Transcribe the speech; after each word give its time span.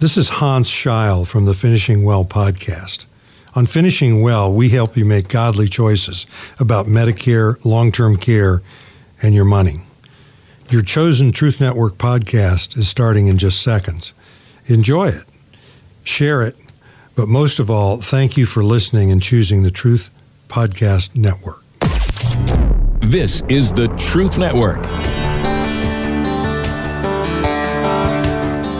This 0.00 0.16
is 0.16 0.30
Hans 0.30 0.66
Scheil 0.66 1.26
from 1.26 1.44
the 1.44 1.52
Finishing 1.52 2.04
Well 2.04 2.24
podcast. 2.24 3.04
On 3.54 3.66
Finishing 3.66 4.22
Well, 4.22 4.50
we 4.50 4.70
help 4.70 4.96
you 4.96 5.04
make 5.04 5.28
godly 5.28 5.68
choices 5.68 6.26
about 6.58 6.86
Medicare, 6.86 7.62
long 7.66 7.92
term 7.92 8.16
care, 8.16 8.62
and 9.20 9.34
your 9.34 9.44
money. 9.44 9.82
Your 10.70 10.80
chosen 10.80 11.32
Truth 11.32 11.60
Network 11.60 11.98
podcast 11.98 12.78
is 12.78 12.88
starting 12.88 13.26
in 13.26 13.36
just 13.36 13.60
seconds. 13.60 14.14
Enjoy 14.68 15.08
it, 15.08 15.24
share 16.02 16.40
it, 16.40 16.56
but 17.14 17.28
most 17.28 17.58
of 17.58 17.70
all, 17.70 18.00
thank 18.00 18.38
you 18.38 18.46
for 18.46 18.64
listening 18.64 19.10
and 19.10 19.22
choosing 19.22 19.64
the 19.64 19.70
Truth 19.70 20.08
Podcast 20.48 21.14
Network. 21.14 21.62
This 23.00 23.42
is 23.50 23.70
the 23.70 23.88
Truth 23.98 24.38
Network. 24.38 24.80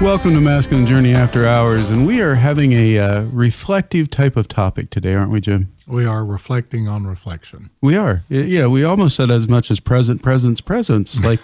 Welcome 0.00 0.32
to 0.34 0.40
Masculine 0.40 0.86
Journey 0.86 1.12
After 1.12 1.46
Hours, 1.46 1.90
and 1.90 2.06
we 2.06 2.22
are 2.22 2.34
having 2.34 2.72
a 2.72 2.98
uh, 2.98 3.22
reflective 3.24 4.08
type 4.08 4.34
of 4.34 4.48
topic 4.48 4.88
today, 4.88 5.12
aren't 5.14 5.30
we, 5.30 5.42
Jim? 5.42 5.70
We 5.86 6.06
are 6.06 6.24
reflecting 6.24 6.88
on 6.88 7.06
reflection. 7.06 7.68
We 7.82 7.96
are. 7.96 8.24
Yeah, 8.30 8.66
we 8.68 8.82
almost 8.82 9.14
said 9.16 9.30
as 9.30 9.46
much 9.46 9.70
as 9.70 9.78
present, 9.78 10.22
presence, 10.22 10.62
presence, 10.62 11.20
like 11.24 11.38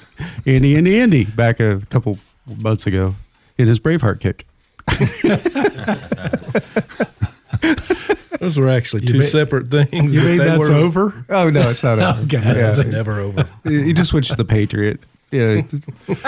Andy, 0.46 0.74
Andy, 0.74 0.98
Andy 0.98 1.24
back 1.24 1.60
a 1.60 1.82
couple 1.90 2.18
months 2.46 2.86
ago 2.86 3.14
in 3.58 3.68
his 3.68 3.78
Braveheart 3.78 4.20
kick. 4.20 4.46
Those 8.40 8.58
were 8.58 8.70
actually 8.70 9.04
two 9.04 9.18
mean- 9.18 9.30
separate 9.30 9.68
things. 9.68 10.14
You 10.14 10.20
but 10.20 10.26
mean 10.26 10.38
they 10.38 10.44
that's 10.44 10.68
were- 10.70 10.74
over? 10.74 11.24
Oh 11.28 11.50
no, 11.50 11.68
it's 11.70 11.84
not. 11.84 11.98
over. 11.98 12.22
Okay. 12.22 12.38
Yeah, 12.42 12.82
Never 12.86 13.20
over. 13.20 13.46
You 13.64 13.92
just 13.92 14.10
switched 14.10 14.30
to 14.30 14.36
the 14.36 14.44
Patriot. 14.46 15.00
Yeah, 15.30 15.62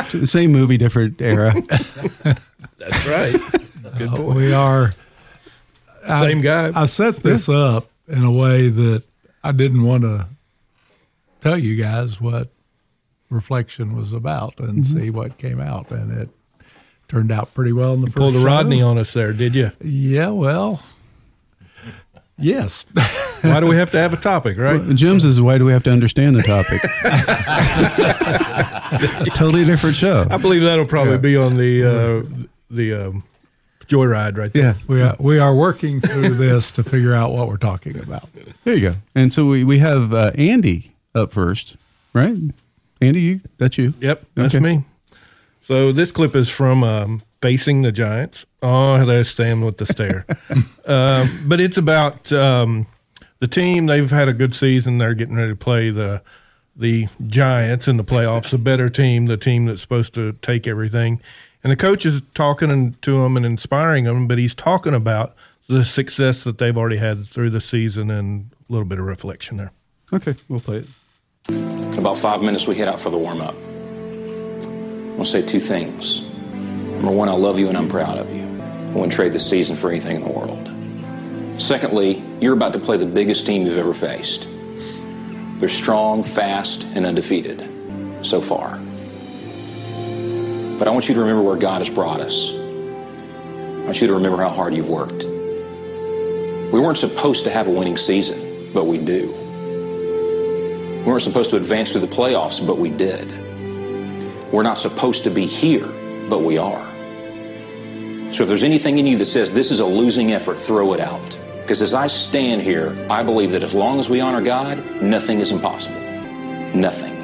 same 0.25 0.53
movie, 0.53 0.77
different 0.77 1.21
era. 1.21 1.55
That's 2.79 3.07
right. 3.07 3.41
Good 3.97 4.11
point. 4.11 4.37
We 4.37 4.53
are. 4.53 4.95
I- 6.07 6.27
Same 6.27 6.41
guy. 6.41 6.73
I 6.75 6.87
set 6.87 7.23
this 7.23 7.49
up 7.49 7.91
in 8.09 8.25
a 8.25 8.31
way 8.31 8.69
that 8.69 9.03
I 9.45 9.53
didn't 9.53 9.83
want 9.83 10.03
to 10.03 10.27
tell 11.41 11.59
you 11.59 11.77
guys 11.77 12.21
what 12.21 12.49
reflection 13.31 13.95
was 13.97 14.13
about 14.13 14.59
and 14.61 14.85
Mm-hmm. 14.85 14.99
see 15.01 15.11
what 15.11 15.39
came 15.39 15.61
out, 15.61 15.91
and 15.91 16.11
it 16.13 16.29
turned 17.09 17.31
out 17.31 17.55
pretty 17.55 17.73
well 17.73 17.95
in 17.95 18.01
the 18.01 18.07
first. 18.09 18.17
Pulled 18.17 18.37
a 18.37 18.39
show. 18.41 18.45
Rodney 18.45 18.83
on 18.83 18.99
us 18.99 19.13
there, 19.13 19.33
did 19.33 19.55
you? 19.55 19.71
Yeah, 19.83 20.31
well, 20.31 20.83
yes. 22.39 22.85
Why 23.43 23.61
do 23.61 23.67
we 23.67 23.77
have 23.77 23.91
to 23.93 23.99
have 23.99 24.13
a 24.13 24.17
topic, 24.17 24.59
right? 24.59 24.81
Jim's 24.95 25.25
is 25.25 25.41
why 25.41 25.59
do 25.59 25.65
we 25.65 25.73
have 25.73 25.83
to 25.85 25.91
understand 25.93 26.35
the 26.37 26.43
topic? 26.43 26.81
totally 29.35 29.65
different 29.65 29.97
show. 29.97 30.27
I 30.31 30.37
believe 30.39 30.63
that'll 30.63 30.87
probably 30.87 31.19
be 31.19 31.37
on 31.37 31.55
the 31.55 31.85
uh, 31.85 32.47
the 32.71 32.93
um, 33.09 33.25
joyride 33.87 34.37
right 34.37 34.53
there. 34.53 34.63
Yeah, 34.63 34.75
we 34.87 35.03
are 35.03 35.17
we 35.19 35.39
are 35.39 35.55
working 35.55 36.01
through 36.01 36.35
this 36.35 36.71
to 36.73 36.83
figure 36.83 37.15
out 37.15 37.33
what 37.33 37.49
we're 37.49 37.57
talking 37.57 37.99
about. 37.99 38.29
There 38.65 38.75
you 38.75 38.91
go. 38.91 38.97
And 39.15 39.33
so 39.33 39.47
we, 39.47 39.65
we 39.65 39.79
have 39.79 40.13
uh, 40.13 40.33
Andy 40.35 40.95
up 41.15 41.33
first, 41.33 41.77
right? 42.13 42.37
Andy, 43.01 43.21
you 43.21 43.41
that's 43.59 43.79
you. 43.79 43.95
Yep, 44.01 44.25
that's 44.35 44.55
Okay. 44.55 44.63
me. 44.65 44.85
So 45.61 45.93
this 45.93 46.11
clip 46.11 46.35
is 46.35 46.49
from 46.49 46.83
um, 46.83 47.23
Facing 47.41 47.83
the 47.83 47.93
Giants. 47.93 48.47
Oh, 48.63 49.05
there's 49.05 49.31
Sam 49.31 49.61
with 49.61 49.79
the 49.79 49.87
stare. 49.87 50.27
um, 50.87 51.45
but 51.47 51.61
it's 51.61 51.77
about 51.77 52.33
um, 52.33 52.87
the 53.39 53.47
team. 53.47 53.87
They've 53.87 54.11
had 54.11 54.29
a 54.29 54.33
good 54.33 54.55
season. 54.55 54.99
They're 54.99 55.15
getting 55.15 55.37
ready 55.37 55.53
to 55.53 55.57
play 55.57 55.91
the 55.91 56.23
the 56.79 57.09
Giants 57.27 57.89
in 57.89 57.97
the 57.97 58.05
playoffs, 58.05 58.53
a 58.53 58.59
better 58.59 58.89
team, 58.89 59.27
the 59.27 59.37
team 59.37 59.67
that's 59.67 59.83
supposed 59.83 60.15
to 60.15 60.35
take 60.35 60.69
everything. 60.69 61.21
And 61.65 61.73
the 61.73 61.77
coach 61.77 62.07
is 62.07 62.23
talking 62.35 62.97
to 63.03 63.23
them 63.23 63.37
and 63.37 63.45
inspiring 63.45 64.05
them, 64.05 64.29
but 64.29 64.39
he's 64.39 64.55
talking 64.55 64.95
about 64.95 65.35
the 65.67 65.85
success 65.85 66.45
that 66.45 66.59
they've 66.59 66.77
already 66.77 66.97
had 66.97 67.27
through 67.27 67.51
the 67.51 67.61
season 67.61 68.11
and 68.11 68.51
a 68.69 68.73
little 68.73 68.87
bit 68.87 69.01
of 69.01 69.07
reflection 69.07 69.57
there. 69.57 69.73
Okay, 70.13 70.37
we'll 70.49 70.61
play 70.61 70.79
it. 70.79 70.87
In 71.49 71.99
about 71.99 72.17
five 72.17 72.43
minutes, 72.43 72.67
we 72.67 72.77
head 72.77 72.89
out 72.89 73.01
for 73.01 73.11
the 73.11 73.19
warm 73.19 73.41
up. 73.41 73.55
I 73.55 75.17
want 75.17 75.27
to 75.27 75.33
say 75.33 75.43
two 75.43 75.61
things. 75.61 76.23
Number 76.99 77.13
one, 77.13 77.29
I 77.29 77.33
love 77.33 77.61
you 77.61 77.69
and 77.69 77.79
I'm 77.79 77.89
proud 77.89 78.19
of 78.19 78.29
you. 78.35 78.43
I 78.43 78.91
wouldn't 78.91 79.13
trade 79.13 79.33
this 79.33 79.49
season 79.49 79.77
for 79.77 79.89
anything 79.89 80.17
in 80.17 80.23
the 80.23 80.29
world. 80.29 80.69
Secondly, 81.61 82.21
you're 82.41 82.55
about 82.55 82.73
to 82.73 82.81
play 82.81 82.97
the 82.97 83.07
biggest 83.07 83.47
team 83.47 83.65
you've 83.65 83.79
ever 83.79 83.95
faced. 83.95 84.49
They're 85.61 85.69
strong, 85.69 86.25
fast, 86.25 86.83
and 86.95 87.07
undefeated 87.07 87.61
so 88.23 88.41
far. 88.41 88.81
But 90.79 90.89
I 90.89 90.91
want 90.91 91.09
you 91.09 91.15
to 91.15 91.21
remember 91.21 91.43
where 91.43 91.57
God 91.57 91.79
has 91.79 91.89
brought 91.89 92.21
us. 92.21 92.53
I 92.53 93.85
want 93.85 94.01
you 94.01 94.09
to 94.09 94.15
remember 94.15 94.39
how 94.39 94.49
hard 94.49 94.75
you've 94.75 94.89
worked. 94.89 95.25
We 95.25 96.81
weren't 96.81 96.99
supposed 96.99 97.45
to 97.45 97.51
have 97.51 97.69
a 97.69 97.71
winning 97.71 97.97
season, 97.97 98.73
but 98.75 98.87
we 98.87 98.99
do. 98.99 99.33
We 100.99 101.05
weren't 101.05 101.23
supposed 101.23 101.51
to 101.51 101.57
advance 101.57 101.93
through 101.93 102.03
the 102.03 102.09
playoffs, 102.09 102.65
but 102.65 102.77
we 102.77 102.91
did. 102.91 103.33
We're 104.53 104.65
not 104.65 104.79
supposed 104.79 105.25
to 105.25 105.31
be 105.31 105.47
here, 105.47 105.87
but 106.29 106.43
we 106.43 106.59
are. 106.59 106.88
So 108.39 108.45
if 108.45 108.49
there's 108.49 108.63
anything 108.63 109.01
in 109.01 109.07
you 109.09 109.19
that 109.19 109.25
says 109.25 109.51
this 109.51 109.73
is 109.73 109.81
a 109.81 109.85
losing 109.85 110.31
effort, 110.31 110.61
throw 110.61 110.93
it 110.93 111.01
out. 111.01 111.37
Because 111.61 111.83
as 111.83 111.93
I 111.93 112.07
stand 112.07 112.63
here, 112.63 112.97
I 113.11 113.25
believe 113.25 113.51
that 113.51 113.65
as 113.65 113.75
long 113.75 113.99
as 113.99 114.09
we 114.09 114.21
honor 114.21 114.41
God, 114.41 114.79
nothing 115.03 115.41
is 115.41 115.51
impossible. 115.51 116.01
Nothing. 116.73 117.17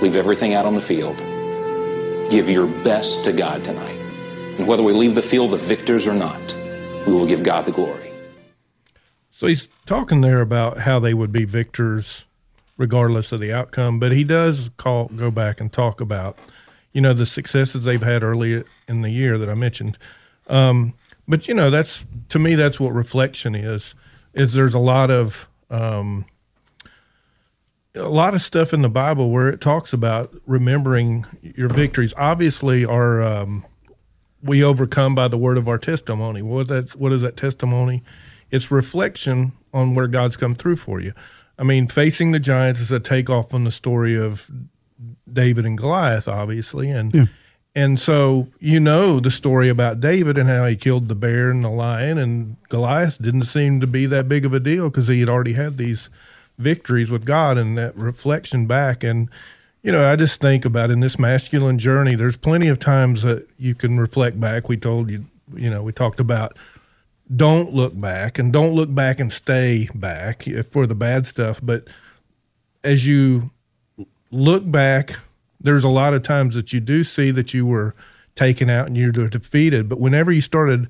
Leave 0.00 0.16
everything 0.16 0.54
out 0.54 0.64
on 0.64 0.74
the 0.74 0.80
field. 0.80 1.18
Give 2.30 2.48
your 2.48 2.66
best 2.66 3.22
to 3.24 3.32
God 3.32 3.64
tonight. 3.64 4.00
And 4.56 4.66
whether 4.66 4.82
we 4.82 4.94
leave 4.94 5.14
the 5.14 5.20
field 5.20 5.50
the 5.50 5.58
victors 5.58 6.06
or 6.06 6.14
not, 6.14 6.56
we 7.06 7.12
will 7.12 7.26
give 7.26 7.42
God 7.42 7.66
the 7.66 7.72
glory. 7.72 8.10
So 9.30 9.48
he's 9.48 9.68
talking 9.84 10.22
there 10.22 10.40
about 10.40 10.78
how 10.78 10.98
they 10.98 11.12
would 11.12 11.32
be 11.32 11.44
victors 11.44 12.24
regardless 12.78 13.30
of 13.30 13.40
the 13.40 13.52
outcome, 13.52 14.00
but 14.00 14.12
he 14.12 14.24
does 14.24 14.70
call 14.78 15.08
go 15.08 15.30
back 15.30 15.60
and 15.60 15.70
talk 15.70 16.00
about, 16.00 16.38
you 16.94 17.02
know, 17.02 17.12
the 17.12 17.26
successes 17.26 17.84
they've 17.84 18.02
had 18.02 18.22
early 18.22 18.64
in 18.88 19.02
the 19.02 19.10
year 19.10 19.36
that 19.36 19.50
I 19.50 19.54
mentioned. 19.54 19.98
Um, 20.46 20.94
but 21.28 21.48
you 21.48 21.54
know, 21.54 21.70
that's 21.70 22.04
to 22.30 22.38
me 22.38 22.54
that's 22.54 22.78
what 22.78 22.92
reflection 22.92 23.54
is. 23.54 23.94
Is 24.34 24.52
there's 24.52 24.74
a 24.74 24.78
lot 24.78 25.10
of 25.10 25.48
um, 25.70 26.26
a 27.94 28.08
lot 28.08 28.34
of 28.34 28.42
stuff 28.42 28.72
in 28.72 28.82
the 28.82 28.88
Bible 28.88 29.30
where 29.30 29.48
it 29.48 29.60
talks 29.60 29.92
about 29.92 30.34
remembering 30.46 31.26
your 31.42 31.68
victories. 31.68 32.12
Obviously, 32.16 32.84
our 32.84 33.22
um, 33.22 33.64
we 34.42 34.62
overcome 34.62 35.14
by 35.14 35.28
the 35.28 35.38
word 35.38 35.58
of 35.58 35.68
our 35.68 35.78
testimony. 35.78 36.42
What 36.42 36.68
that? 36.68 36.90
What 36.90 37.12
is 37.12 37.22
that 37.22 37.36
testimony? 37.36 38.02
It's 38.50 38.70
reflection 38.70 39.52
on 39.72 39.94
where 39.94 40.06
God's 40.06 40.36
come 40.36 40.54
through 40.54 40.76
for 40.76 41.00
you. 41.00 41.12
I 41.58 41.64
mean, 41.64 41.88
facing 41.88 42.32
the 42.32 42.38
giants 42.38 42.80
is 42.80 42.92
a 42.92 43.00
takeoff 43.00 43.52
on 43.54 43.64
the 43.64 43.72
story 43.72 44.16
of 44.16 44.50
David 45.30 45.64
and 45.64 45.76
Goliath, 45.76 46.28
obviously, 46.28 46.90
and 46.90 47.28
and 47.76 48.00
so 48.00 48.48
you 48.58 48.80
know 48.80 49.20
the 49.20 49.30
story 49.30 49.68
about 49.68 50.00
David 50.00 50.38
and 50.38 50.48
how 50.48 50.64
he 50.64 50.76
killed 50.76 51.08
the 51.08 51.14
bear 51.14 51.50
and 51.50 51.62
the 51.62 51.68
lion, 51.68 52.16
and 52.16 52.56
Goliath 52.70 53.20
didn't 53.20 53.44
seem 53.44 53.80
to 53.82 53.86
be 53.86 54.06
that 54.06 54.30
big 54.30 54.46
of 54.46 54.54
a 54.54 54.58
deal 54.58 54.88
because 54.88 55.08
he 55.08 55.20
had 55.20 55.28
already 55.28 55.52
had 55.52 55.76
these 55.76 56.08
victories 56.56 57.10
with 57.10 57.26
God 57.26 57.58
and 57.58 57.76
that 57.76 57.94
reflection 57.94 58.66
back. 58.66 59.04
And 59.04 59.28
you 59.82 59.92
know, 59.92 60.10
I 60.10 60.16
just 60.16 60.40
think 60.40 60.64
about 60.64 60.90
in 60.90 61.00
this 61.00 61.18
masculine 61.18 61.78
journey, 61.78 62.14
there's 62.14 62.38
plenty 62.38 62.68
of 62.68 62.78
times 62.78 63.20
that 63.20 63.46
you 63.58 63.74
can 63.74 64.00
reflect 64.00 64.40
back. 64.40 64.70
We 64.70 64.78
told 64.78 65.10
you, 65.10 65.26
you 65.54 65.68
know, 65.68 65.82
we 65.82 65.92
talked 65.92 66.18
about 66.18 66.56
don't 67.36 67.74
look 67.74 68.00
back 68.00 68.38
and 68.38 68.54
don't 68.54 68.72
look 68.72 68.94
back 68.94 69.20
and 69.20 69.30
stay 69.30 69.90
back 69.94 70.48
eh, 70.48 70.62
for 70.70 70.86
the 70.86 70.94
bad 70.94 71.26
stuff. 71.26 71.60
But 71.62 71.84
as 72.82 73.06
you 73.06 73.50
look 74.30 74.68
back, 74.70 75.16
there's 75.60 75.84
a 75.84 75.88
lot 75.88 76.14
of 76.14 76.22
times 76.22 76.54
that 76.54 76.72
you 76.72 76.80
do 76.80 77.04
see 77.04 77.30
that 77.30 77.54
you 77.54 77.66
were 77.66 77.94
taken 78.34 78.68
out 78.68 78.86
and 78.86 78.96
you're 78.96 79.12
defeated. 79.12 79.88
But 79.88 80.00
whenever 80.00 80.30
you 80.30 80.40
started 80.40 80.88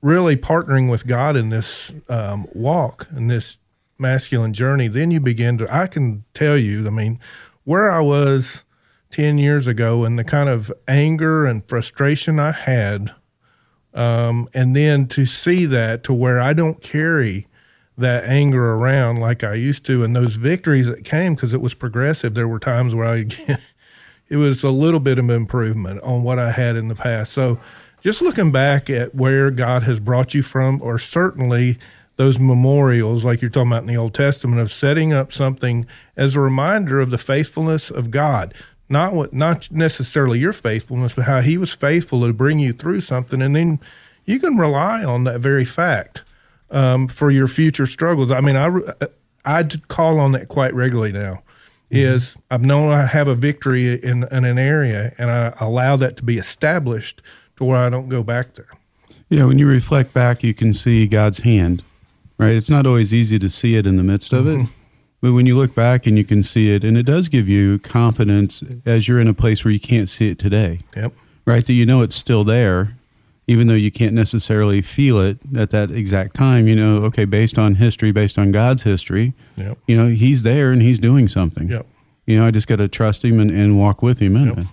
really 0.00 0.36
partnering 0.36 0.90
with 0.90 1.06
God 1.06 1.36
in 1.36 1.48
this 1.48 1.92
um, 2.08 2.46
walk 2.52 3.08
in 3.14 3.28
this 3.28 3.58
masculine 3.98 4.52
journey, 4.52 4.88
then 4.88 5.10
you 5.10 5.20
begin 5.20 5.58
to. 5.58 5.74
I 5.74 5.86
can 5.86 6.24
tell 6.34 6.56
you, 6.56 6.86
I 6.86 6.90
mean, 6.90 7.18
where 7.64 7.90
I 7.90 8.00
was 8.00 8.64
ten 9.10 9.38
years 9.38 9.66
ago 9.66 10.04
and 10.04 10.18
the 10.18 10.24
kind 10.24 10.48
of 10.48 10.72
anger 10.88 11.46
and 11.46 11.66
frustration 11.68 12.38
I 12.38 12.52
had 12.52 13.12
um, 13.94 14.48
and 14.54 14.74
then 14.74 15.06
to 15.08 15.26
see 15.26 15.66
that 15.66 16.04
to 16.04 16.14
where 16.14 16.40
I 16.40 16.52
don't 16.52 16.80
carry 16.80 17.46
that 17.98 18.24
anger 18.24 18.72
around 18.72 19.16
like 19.16 19.44
I 19.44 19.54
used 19.54 19.84
to, 19.86 20.02
and 20.02 20.16
those 20.16 20.36
victories 20.36 20.86
that 20.86 21.04
came 21.04 21.34
because 21.34 21.52
it 21.52 21.60
was 21.60 21.74
progressive. 21.74 22.34
There 22.34 22.48
were 22.48 22.58
times 22.58 22.94
where 22.94 23.06
I, 23.06 23.26
it 24.32 24.36
was 24.36 24.62
a 24.62 24.70
little 24.70 24.98
bit 24.98 25.18
of 25.18 25.28
improvement 25.28 26.00
on 26.00 26.22
what 26.22 26.38
I 26.38 26.52
had 26.52 26.74
in 26.74 26.88
the 26.88 26.94
past. 26.94 27.34
So 27.34 27.60
just 28.00 28.22
looking 28.22 28.50
back 28.50 28.88
at 28.88 29.14
where 29.14 29.50
God 29.50 29.82
has 29.82 30.00
brought 30.00 30.32
you 30.32 30.42
from, 30.42 30.80
or 30.80 30.98
certainly 30.98 31.78
those 32.16 32.38
memorials, 32.38 33.24
like 33.24 33.42
you're 33.42 33.50
talking 33.50 33.70
about 33.70 33.82
in 33.82 33.88
the 33.88 33.96
Old 33.96 34.14
Testament, 34.14 34.58
of 34.58 34.72
setting 34.72 35.12
up 35.12 35.34
something 35.34 35.86
as 36.16 36.34
a 36.34 36.40
reminder 36.40 36.98
of 36.98 37.10
the 37.10 37.18
faithfulness 37.18 37.90
of 37.90 38.10
God. 38.10 38.54
Not 38.88 39.12
what, 39.12 39.34
not 39.34 39.70
necessarily 39.70 40.38
your 40.38 40.54
faithfulness, 40.54 41.12
but 41.12 41.26
how 41.26 41.42
He 41.42 41.58
was 41.58 41.74
faithful 41.74 42.26
to 42.26 42.32
bring 42.32 42.58
you 42.58 42.72
through 42.72 43.02
something, 43.02 43.42
and 43.42 43.54
then 43.54 43.80
you 44.24 44.40
can 44.40 44.56
rely 44.56 45.04
on 45.04 45.24
that 45.24 45.40
very 45.40 45.66
fact 45.66 46.24
um, 46.70 47.06
for 47.06 47.30
your 47.30 47.48
future 47.48 47.86
struggles. 47.86 48.30
I 48.30 48.40
mean, 48.40 48.56
I 48.56 48.70
I 49.44 49.64
call 49.88 50.18
on 50.18 50.32
that 50.32 50.48
quite 50.48 50.72
regularly 50.72 51.12
now. 51.12 51.42
Mm-hmm. 51.92 52.14
Is 52.14 52.36
I've 52.50 52.62
known 52.62 52.90
I 52.90 53.04
have 53.04 53.28
a 53.28 53.34
victory 53.34 54.02
in, 54.02 54.24
in 54.32 54.44
an 54.46 54.58
area, 54.58 55.12
and 55.18 55.30
I 55.30 55.52
allow 55.60 55.96
that 55.96 56.16
to 56.16 56.24
be 56.24 56.38
established 56.38 57.20
to 57.56 57.64
where 57.64 57.76
I 57.76 57.90
don't 57.90 58.08
go 58.08 58.22
back 58.22 58.54
there. 58.54 58.68
Yeah, 59.28 59.44
when 59.44 59.58
you 59.58 59.66
reflect 59.66 60.14
back, 60.14 60.42
you 60.42 60.54
can 60.54 60.72
see 60.72 61.06
God's 61.06 61.40
hand, 61.40 61.82
right? 62.38 62.56
It's 62.56 62.70
not 62.70 62.86
always 62.86 63.12
easy 63.12 63.38
to 63.38 63.48
see 63.48 63.76
it 63.76 63.86
in 63.86 63.96
the 63.96 64.02
midst 64.02 64.32
of 64.32 64.46
it, 64.46 64.58
mm-hmm. 64.58 64.72
but 65.20 65.32
when 65.32 65.44
you 65.46 65.56
look 65.56 65.74
back 65.74 66.06
and 66.06 66.16
you 66.16 66.24
can 66.24 66.42
see 66.42 66.74
it, 66.74 66.82
and 66.82 66.96
it 66.96 67.04
does 67.04 67.28
give 67.28 67.48
you 67.48 67.78
confidence 67.78 68.62
as 68.86 69.06
you're 69.06 69.20
in 69.20 69.28
a 69.28 69.34
place 69.34 69.62
where 69.64 69.72
you 69.72 69.80
can't 69.80 70.08
see 70.08 70.30
it 70.30 70.38
today, 70.38 70.80
Yep. 70.96 71.12
right? 71.44 71.64
That 71.66 71.74
you 71.74 71.84
know 71.84 72.02
it's 72.02 72.16
still 72.16 72.42
there, 72.44 72.96
even 73.46 73.66
though 73.66 73.74
you 73.74 73.90
can't 73.90 74.12
necessarily 74.14 74.80
feel 74.80 75.20
it 75.20 75.38
at 75.56 75.70
that 75.70 75.90
exact 75.90 76.34
time. 76.34 76.68
You 76.68 76.76
know, 76.76 76.96
okay, 77.04 77.24
based 77.24 77.58
on 77.58 77.76
history, 77.76 78.12
based 78.12 78.38
on 78.38 78.52
God's 78.52 78.82
history, 78.84 79.34
Yep. 79.56 79.78
you 79.86 79.96
know, 79.96 80.08
He's 80.08 80.42
there 80.42 80.70
and 80.72 80.80
He's 80.82 80.98
doing 80.98 81.28
something. 81.28 81.68
Yep. 81.68 81.86
You 82.26 82.36
know, 82.38 82.46
I 82.46 82.50
just 82.52 82.68
got 82.68 82.76
to 82.76 82.88
trust 82.88 83.24
Him 83.24 83.40
and, 83.40 83.50
and 83.50 83.78
walk 83.78 84.02
with 84.02 84.18
Him 84.20 84.36
in 84.36 84.48
Yep. 84.48 84.58
it. 84.58 84.66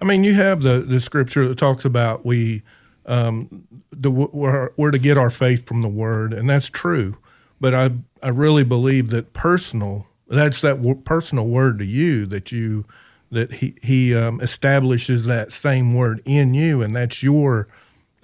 I 0.00 0.04
mean, 0.06 0.24
you 0.24 0.34
have 0.34 0.62
the, 0.62 0.80
the 0.80 1.00
scripture 1.00 1.46
that 1.48 1.58
talks 1.58 1.84
about 1.84 2.24
we 2.26 2.62
um, 3.06 3.64
the 3.90 4.10
we're, 4.10 4.70
we're 4.76 4.90
to 4.90 4.98
get 4.98 5.18
our 5.18 5.30
faith 5.30 5.66
from 5.66 5.82
the 5.82 5.88
Word, 5.88 6.32
and 6.32 6.48
that's 6.48 6.68
true. 6.70 7.16
But 7.60 7.74
I 7.74 7.90
I 8.22 8.28
really 8.28 8.64
believe 8.64 9.10
that 9.10 9.32
personal 9.34 10.06
that's 10.28 10.62
that 10.62 10.76
w- 10.76 10.96
personal 10.96 11.46
word 11.46 11.78
to 11.78 11.84
you 11.84 12.24
that 12.26 12.50
you 12.50 12.86
that 13.30 13.52
he 13.52 13.74
he 13.82 14.14
um, 14.14 14.40
establishes 14.40 15.24
that 15.26 15.52
same 15.52 15.94
word 15.94 16.22
in 16.24 16.54
you, 16.54 16.80
and 16.82 16.96
that's 16.96 17.22
your 17.22 17.68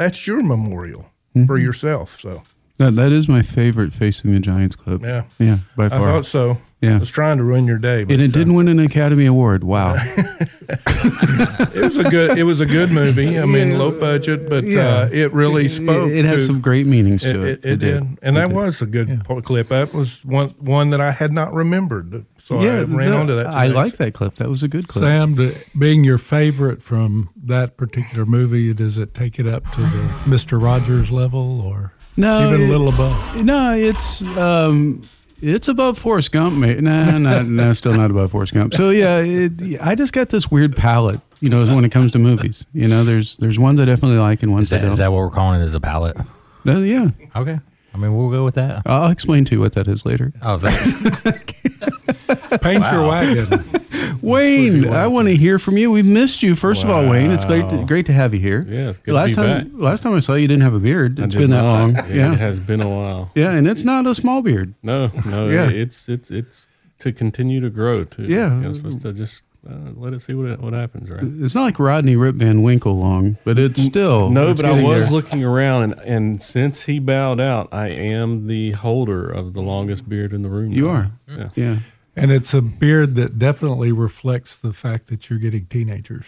that's 0.00 0.26
your 0.26 0.42
memorial 0.42 1.10
for 1.46 1.58
yourself. 1.58 2.18
So 2.20 2.42
That, 2.78 2.96
that 2.96 3.12
is 3.12 3.28
my 3.28 3.42
favorite 3.42 3.92
facing 3.92 4.32
the 4.32 4.40
Giants 4.40 4.74
clip. 4.74 5.02
yeah, 5.02 5.24
Yeah, 5.38 5.58
by 5.76 5.88
far. 5.90 5.98
I 6.00 6.02
thought 6.04 6.24
so. 6.26 6.58
Yeah. 6.80 6.96
I 6.96 6.98
was 6.98 7.10
trying 7.10 7.36
to 7.36 7.44
ruin 7.44 7.66
your 7.66 7.76
day, 7.76 8.04
but 8.04 8.14
and 8.14 8.22
it 8.22 8.30
uh, 8.34 8.38
didn't 8.38 8.54
win 8.54 8.66
an 8.68 8.78
Academy 8.78 9.26
Award. 9.26 9.62
Wow. 9.64 9.96
it 10.68 11.82
was 11.82 11.98
a 11.98 12.04
good 12.08 12.38
it 12.38 12.44
was 12.44 12.60
a 12.60 12.64
good 12.66 12.90
movie. 12.90 13.38
I 13.38 13.44
mean, 13.44 13.78
low 13.78 13.90
budget, 13.98 14.48
but 14.48 14.64
uh, 14.64 15.08
it 15.12 15.30
really 15.34 15.68
spoke. 15.68 16.10
It, 16.10 16.18
it 16.20 16.24
had 16.24 16.36
to- 16.36 16.42
some 16.42 16.60
great 16.62 16.86
meanings 16.86 17.20
to 17.22 17.42
it, 17.44 17.64
it. 17.64 17.64
it 17.72 17.76
did, 17.80 17.96
and 17.96 18.18
It 18.22 18.32
that 18.40 18.48
did. 18.48 18.56
was 18.56 18.80
a 18.80 18.86
good 18.86 19.22
po- 19.24 19.42
clip. 19.42 19.68
That 19.68 19.92
was 19.92 20.24
one 20.24 20.48
one 20.58 20.88
that 20.90 21.02
I 21.02 21.10
had 21.10 21.32
not 21.32 21.52
remembered, 21.52 22.24
so 22.50 22.58
I 22.58 22.82
ran 22.82 23.10
no, 23.10 23.18
onto 23.20 23.34
that. 23.36 23.54
I 23.54 23.68
like 23.68 23.96
that 23.96 24.12
clip. 24.14 24.34
That 24.36 24.48
was 24.48 24.62
a 24.62 24.68
good 24.68 24.88
clip. 24.88 25.02
Sam, 25.02 25.36
to, 25.36 25.54
being 25.78 26.04
your 26.04 26.18
favorite 26.18 26.82
from 26.82 27.30
that 27.44 27.76
particular 27.76 28.26
movie, 28.26 28.72
does 28.74 28.98
it 28.98 29.14
take 29.14 29.38
it 29.38 29.46
up 29.46 29.70
to 29.72 29.80
the 29.80 30.12
Mister 30.26 30.58
Rogers 30.58 31.10
level, 31.10 31.60
or 31.60 31.92
No, 32.16 32.48
even 32.48 32.62
it- 32.62 32.68
a 32.68 32.70
little 32.70 32.88
above? 32.88 33.44
No, 33.44 33.72
it's 33.74 34.22
um, 34.36 35.02
it's 35.40 35.68
above 35.68 35.96
Forrest 35.96 36.32
Gump. 36.32 36.56
Mate. 36.58 36.80
Nah, 36.82 37.16
not, 37.18 37.46
no, 37.46 37.72
still 37.74 37.94
not 37.94 38.10
above 38.10 38.32
Forrest 38.32 38.52
Gump. 38.52 38.74
So 38.74 38.90
yeah, 38.90 39.20
it, 39.20 39.80
I 39.80 39.94
just 39.94 40.12
got 40.12 40.28
this 40.28 40.50
weird 40.50 40.76
palette. 40.76 41.20
You 41.42 41.48
know, 41.48 41.64
when 41.74 41.86
it 41.86 41.90
comes 41.90 42.10
to 42.12 42.18
movies, 42.18 42.66
you 42.74 42.86
know, 42.86 43.02
there's 43.04 43.36
there's 43.38 43.58
ones 43.58 43.80
I 43.80 43.86
definitely 43.86 44.18
like 44.18 44.42
and 44.42 44.52
ones 44.52 44.64
Is 44.64 44.70
that, 44.70 44.80
I 44.80 44.82
don't. 44.82 44.92
is 44.92 44.98
that 44.98 45.10
what 45.10 45.18
we're 45.18 45.30
calling 45.30 45.60
it 45.62 45.64
as 45.64 45.74
a 45.74 45.80
palette? 45.80 46.18
Uh, 46.66 46.80
yeah, 46.80 47.08
Okay. 47.34 47.60
I 47.92 47.96
mean, 47.98 48.16
we'll 48.16 48.30
go 48.30 48.44
with 48.44 48.54
that. 48.54 48.82
I'll 48.86 49.10
explain 49.10 49.44
to 49.46 49.54
you 49.56 49.60
what 49.60 49.72
that 49.72 49.88
is 49.88 50.04
later. 50.06 50.32
Oh, 50.42 50.58
thanks. 50.58 51.02
Paint 52.60 52.84
your 52.92 53.06
wagon. 53.06 53.64
Wayne, 54.22 54.88
I 54.88 55.06
want 55.06 55.28
to 55.28 55.36
hear 55.36 55.58
from 55.58 55.76
you. 55.76 55.90
We've 55.90 56.06
missed 56.06 56.42
you. 56.42 56.54
First 56.54 56.84
of 56.84 56.90
all, 56.90 57.08
Wayne, 57.08 57.30
it's 57.30 57.44
great 57.44 57.68
to, 57.70 57.76
Wow. 57.76 57.84
great 57.84 58.06
to 58.06 58.12
have 58.12 58.34
you 58.34 58.40
here. 58.40 58.64
Yeah, 58.68 58.88
it's 58.90 58.98
good 58.98 59.12
to 59.12 59.14
last 59.14 59.30
be 59.30 59.34
time 59.36 59.68
back. 59.70 59.72
last 59.80 60.02
time 60.02 60.14
I 60.14 60.18
saw 60.20 60.34
you, 60.34 60.42
you 60.42 60.48
didn't 60.48 60.62
have 60.62 60.74
a 60.74 60.78
beard. 60.78 61.18
I 61.18 61.24
It's 61.24 61.34
did 61.34 61.40
been 61.40 61.50
that 61.50 61.62
not. 61.62 61.68
long. 61.80 61.94
Yeah, 61.94 62.06
Yeah, 62.14 62.32
it 62.34 62.38
has 62.38 62.58
been 62.58 62.80
a 62.80 62.88
while. 62.88 63.30
yeah, 63.34 63.50
and 63.52 63.66
it's 63.66 63.84
not 63.84 64.06
a 64.06 64.14
small 64.14 64.42
beard. 64.42 64.74
No, 64.82 65.10
no, 65.26 65.48
Yeah. 65.50 65.68
it's 65.70 66.08
it's 66.08 66.30
it's 66.30 66.66
to 67.00 67.12
continue 67.12 67.60
to 67.60 67.70
grow 67.70 68.04
too. 68.04 68.24
Yeah. 68.24 68.60
you're 68.60 68.74
supposed 68.74 69.00
to 69.02 69.12
just 69.12 69.42
uh, 69.68 69.74
let 69.96 70.12
it 70.14 70.20
see 70.20 70.34
what 70.34 70.60
what 70.60 70.72
happens, 70.72 71.10
right? 71.10 71.22
It's 71.22 71.54
not 71.54 71.64
like 71.64 71.78
Rodney 71.78 72.16
Rip 72.16 72.36
Van 72.36 72.62
Winkle 72.62 72.98
long, 72.98 73.36
but 73.44 73.58
it's 73.58 73.82
still 73.82 74.30
No, 74.30 74.50
it's 74.50 74.62
but 74.62 74.70
I 74.70 74.82
was 74.82 75.04
there. 75.04 75.12
looking 75.12 75.44
around, 75.44 75.82
and, 75.82 76.00
and 76.00 76.42
since 76.42 76.82
he 76.82 76.98
bowed 76.98 77.40
out, 77.40 77.68
I 77.72 77.88
am 77.88 78.46
the 78.46 78.72
holder 78.72 79.28
of 79.30 79.52
the 79.52 79.60
longest 79.60 80.08
beard 80.08 80.32
in 80.32 80.42
the 80.42 80.48
room. 80.50 80.72
You 80.72 80.86
now. 80.86 80.90
are. 80.92 81.10
Yeah. 81.28 81.48
Yeah. 81.54 81.78
And 82.16 82.32
it's 82.32 82.52
a 82.54 82.60
beard 82.62 83.14
that 83.16 83.38
definitely 83.38 83.92
reflects 83.92 84.56
the 84.58 84.72
fact 84.72 85.06
that 85.08 85.30
you're 85.30 85.38
getting 85.38 85.66
teenagers. 85.66 86.26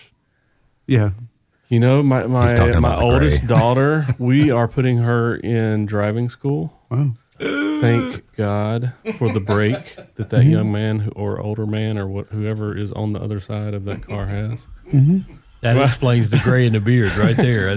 Yeah. 0.86 1.10
You 1.68 1.80
know, 1.80 2.02
my 2.02 2.26
my 2.26 2.54
my 2.80 3.00
oldest 3.00 3.46
daughter, 3.46 4.06
we 4.18 4.50
are 4.50 4.68
putting 4.68 4.98
her 4.98 5.36
in 5.36 5.86
driving 5.86 6.28
school. 6.28 6.78
Wow. 6.90 7.12
Thank 7.80 8.22
God 8.36 8.92
for 9.18 9.32
the 9.32 9.40
break 9.40 9.96
that 10.14 10.30
that 10.30 10.42
Mm-hmm. 10.42 10.50
young 10.50 10.72
man 10.72 10.98
who, 11.00 11.10
or 11.12 11.40
older 11.40 11.66
man 11.66 11.98
or 11.98 12.06
what 12.06 12.26
whoever 12.28 12.76
is 12.76 12.92
on 12.92 13.12
the 13.12 13.20
other 13.20 13.40
side 13.40 13.74
of 13.74 13.84
that 13.86 14.06
car 14.06 14.26
has. 14.26 14.66
That 15.62 15.76
explains 15.80 16.28
the 16.30 16.40
gray 16.42 16.66
in 16.66 16.72
the 16.72 16.80
beard 16.80 17.14
right 17.16 17.36
there. 17.36 17.70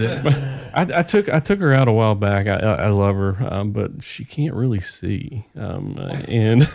I, 0.74 0.88
I 0.92 1.04
took 1.04 1.30
I 1.30 1.40
took 1.40 1.60
her 1.60 1.72
out 1.74 1.88
a 1.88 1.92
while 1.92 2.16
back. 2.16 2.48
I, 2.48 2.56
I, 2.56 2.74
I 2.86 2.88
love 2.90 3.16
her, 3.16 3.38
um, 3.54 3.72
but 3.74 4.04
she 4.04 4.26
can't 4.26 4.56
really 4.56 4.80
see. 4.80 5.46
Um, 5.56 5.96
uh, 6.00 6.16
and 6.28 6.68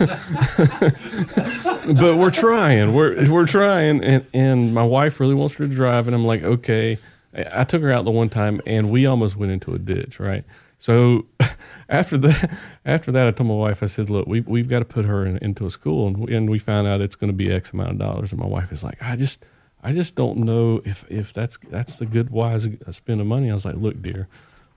but 1.98 2.16
we're 2.16 2.30
trying. 2.30 2.94
We're 2.94 3.30
we're 3.30 3.46
trying, 3.46 4.02
and 4.04 4.24
and 4.32 4.72
my 4.74 4.82
wife 4.84 5.20
really 5.20 5.34
wants 5.34 5.54
her 5.56 5.66
to 5.66 5.74
drive, 5.74 6.06
and 6.06 6.14
I'm 6.14 6.24
like, 6.24 6.42
okay. 6.42 6.98
I, 7.34 7.60
I 7.60 7.64
took 7.64 7.82
her 7.82 7.92
out 7.92 8.04
the 8.04 8.10
one 8.10 8.28
time, 8.28 8.60
and 8.66 8.90
we 8.90 9.06
almost 9.06 9.36
went 9.36 9.52
into 9.52 9.72
a 9.74 9.78
ditch. 9.78 10.18
Right. 10.20 10.44
So 10.80 11.26
after 11.88 12.18
that, 12.18 12.50
after 12.84 13.12
that, 13.12 13.28
I 13.28 13.30
told 13.30 13.48
my 13.48 13.54
wife, 13.54 13.84
I 13.84 13.86
said, 13.86 14.10
look, 14.10 14.26
we 14.26 14.40
we've 14.40 14.68
got 14.68 14.80
to 14.80 14.84
put 14.84 15.04
her 15.04 15.24
in, 15.24 15.36
into 15.38 15.66
a 15.66 15.70
school, 15.70 16.08
and 16.08 16.16
we, 16.16 16.34
and 16.34 16.50
we 16.50 16.58
found 16.58 16.88
out 16.88 17.00
it's 17.00 17.14
going 17.14 17.30
to 17.30 17.36
be 17.36 17.52
X 17.52 17.70
amount 17.72 17.90
of 17.92 17.98
dollars, 17.98 18.32
and 18.32 18.40
my 18.40 18.46
wife 18.46 18.72
is 18.72 18.82
like, 18.82 19.00
I 19.00 19.14
just. 19.14 19.46
I 19.82 19.92
just 19.92 20.14
don't 20.14 20.36
know 20.36 20.82
if, 20.84 21.06
if 21.08 21.32
that's 21.32 21.58
that's 21.70 21.96
the 21.96 22.04
good 22.04 22.28
wise 22.28 22.68
spend 22.90 23.22
of 23.22 23.26
money. 23.26 23.50
I 23.50 23.54
was 23.54 23.64
like, 23.64 23.76
look, 23.76 24.02
dear, 24.02 24.28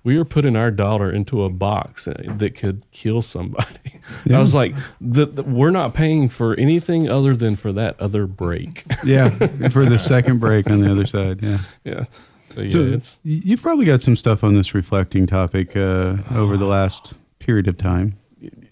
we 0.03 0.17
are 0.17 0.25
putting 0.25 0.55
our 0.55 0.69
daughter 0.69 1.09
into 1.09 1.43
a 1.43 1.49
box 1.49 2.07
uh, 2.07 2.13
that 2.37 2.55
could 2.55 2.83
kill 2.91 3.21
somebody. 3.21 3.99
I 4.29 4.39
was 4.39 4.53
like, 4.53 4.75
the, 4.99 5.25
the, 5.25 5.43
we're 5.43 5.71
not 5.71 5.93
paying 5.93 6.29
for 6.29 6.55
anything 6.55 7.09
other 7.09 7.35
than 7.35 7.55
for 7.55 7.71
that 7.73 7.99
other 7.99 8.27
break. 8.27 8.85
Yeah. 9.03 9.29
For 9.69 9.85
the 9.85 9.97
second 9.97 10.39
break 10.39 10.69
on 10.69 10.81
the 10.81 10.91
other 10.91 11.05
side. 11.05 11.41
Yeah. 11.41 11.59
yeah. 11.83 12.05
So 12.53 12.61
yeah, 12.61 12.97
So 13.01 13.19
you've 13.23 13.61
probably 13.61 13.85
got 13.85 14.01
some 14.01 14.15
stuff 14.15 14.43
on 14.43 14.53
this 14.55 14.73
reflecting 14.73 15.25
topic 15.27 15.75
uh, 15.75 16.17
over 16.31 16.57
the 16.57 16.65
last 16.67 17.13
period 17.39 17.67
of 17.67 17.77
time. 17.77 18.15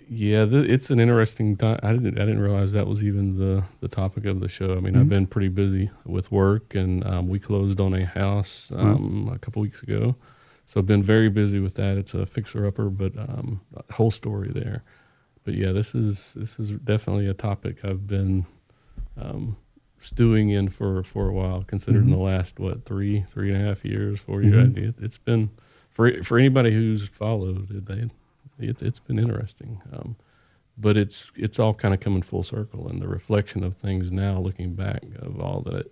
yeah, 0.09 0.45
th- 0.45 0.69
it's 0.69 0.89
an 0.89 1.00
interesting 1.00 1.55
time. 1.57 1.79
I 1.83 1.93
didn't 1.93 2.17
I 2.17 2.25
didn't 2.25 2.41
realize 2.41 2.71
that 2.73 2.88
was 2.88 3.03
even 3.03 3.38
the 3.38 3.63
the 3.79 3.88
topic 3.88 4.25
of 4.25 4.39
the 4.39 4.47
show. 4.50 4.75
I 4.75 4.79
mean, 4.79 4.95
I've 4.95 5.09
been 5.09 5.25
pretty 5.27 5.50
busy 5.50 5.89
with 6.05 6.31
work, 6.31 6.75
and 6.75 7.05
um, 7.05 7.27
we 7.27 7.39
closed 7.39 7.79
on 7.79 7.93
a 7.93 8.05
house 8.05 8.71
um, 8.75 9.29
a 9.33 9.39
couple 9.39 9.61
weeks 9.61 9.81
ago, 9.83 10.15
so 10.65 10.79
I've 10.79 10.85
been 10.88 11.03
very 11.03 11.29
busy 11.29 11.59
with 11.59 11.75
that. 11.75 11.97
It's 11.97 12.13
a 12.13 12.25
fixer 12.25 12.65
upper, 12.67 12.89
but 12.89 13.17
um, 13.17 13.61
whole 13.91 14.11
story 14.11 14.51
there. 14.53 14.83
But 15.43 15.55
yeah, 15.55 15.71
this 15.71 15.95
is 15.95 16.33
this 16.35 16.59
is 16.59 16.71
definitely 16.83 17.27
a 17.27 17.33
topic 17.33 17.83
I've 17.83 18.05
been 18.07 18.45
um, 19.19 19.57
stewing 20.01 20.50
in 20.50 20.70
for 20.70 21.03
for 21.03 21.29
a 21.29 21.34
while. 21.34 21.63
Considering 21.63 22.10
the 22.10 22.17
last 22.17 22.60
what 22.60 22.86
three 22.86 23.25
three 23.29 23.53
and 23.53 23.63
a 23.63 23.67
half 23.67 23.86
years, 23.86 24.20
4 24.20 24.41
years, 24.43 24.74
it, 24.75 24.96
it's 25.00 25.17
been 25.17 25.50
for 25.89 26.24
for 26.24 26.38
anybody 26.38 26.72
who's 26.74 27.08
followed 27.10 27.70
it. 27.72 27.86
They, 27.86 28.10
it, 28.67 28.81
it's 28.81 29.00
been 29.00 29.20
interesting. 29.20 29.81
Um, 29.93 30.15
but 30.77 30.98
it's 30.98 31.31
it's 31.36 31.60
all 31.60 31.74
kind 31.74 31.93
of 31.93 32.00
coming 32.00 32.22
full 32.24 32.43
circle, 32.43 32.88
and 32.88 33.01
the 33.01 33.08
reflection 33.08 33.63
of 33.63 33.75
things 33.75 34.12
now, 34.12 34.39
looking 34.39 34.74
back 34.74 35.03
of 35.20 35.39
all 35.39 35.62
that 35.62 35.91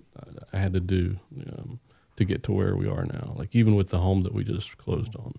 I 0.54 0.58
had 0.58 0.74
to 0.74 0.80
do 0.80 1.20
um, 1.48 1.80
to 2.18 2.26
get 2.26 2.44
to 2.44 2.52
where 2.52 2.76
we 2.76 2.88
are 2.88 3.06
now. 3.06 3.34
Like 3.36 3.50
even 3.56 3.76
with 3.76 3.90
the 3.90 4.00
home 4.00 4.24
that 4.24 4.34
we 4.34 4.44
just 4.44 4.78
closed 4.78 5.16
on, 5.16 5.36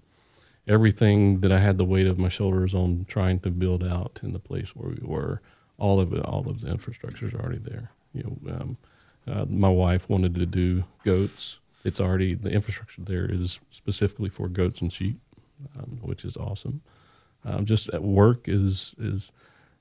everything 0.69 1.41
that 1.41 1.53
I 1.53 1.59
had 1.59 1.79
the 1.79 1.85
weight 1.85 2.07
of 2.07 2.19
my 2.19 2.29
shoulders 2.29 2.75
on 2.75 3.07
trying 3.09 3.41
to 3.41 3.51
build 3.51 3.85
out 3.85 4.21
in 4.23 4.33
the 4.33 4.39
place 4.39 4.77
where 4.77 4.91
we 4.91 5.01
were, 5.03 5.41
all 5.79 6.01
of 6.01 6.13
it, 6.13 6.25
all 6.25 6.49
of 6.49 6.61
the 6.61 6.69
infrastructure 6.71 7.27
is 7.27 7.35
already 7.35 7.59
there. 7.59 7.91
You 8.13 8.23
know, 8.23 8.53
um, 8.53 8.77
uh, 9.27 9.45
my 9.49 9.69
wife 9.69 10.09
wanted 10.09 10.35
to 10.35 10.47
do 10.47 10.85
goats. 11.05 11.59
It's 11.85 12.01
already 12.01 12.35
the 12.35 12.51
infrastructure 12.51 13.03
there 13.03 13.31
is 13.31 13.61
specifically 13.71 14.29
for 14.29 14.49
goats 14.49 14.81
and 14.81 14.93
sheep, 14.93 15.19
um, 15.79 15.99
which 16.03 16.25
is 16.25 16.37
awesome. 16.37 16.83
Um, 17.45 17.65
just 17.65 17.89
at 17.91 18.03
work 18.03 18.49
is 18.49 18.95
is 18.99 19.33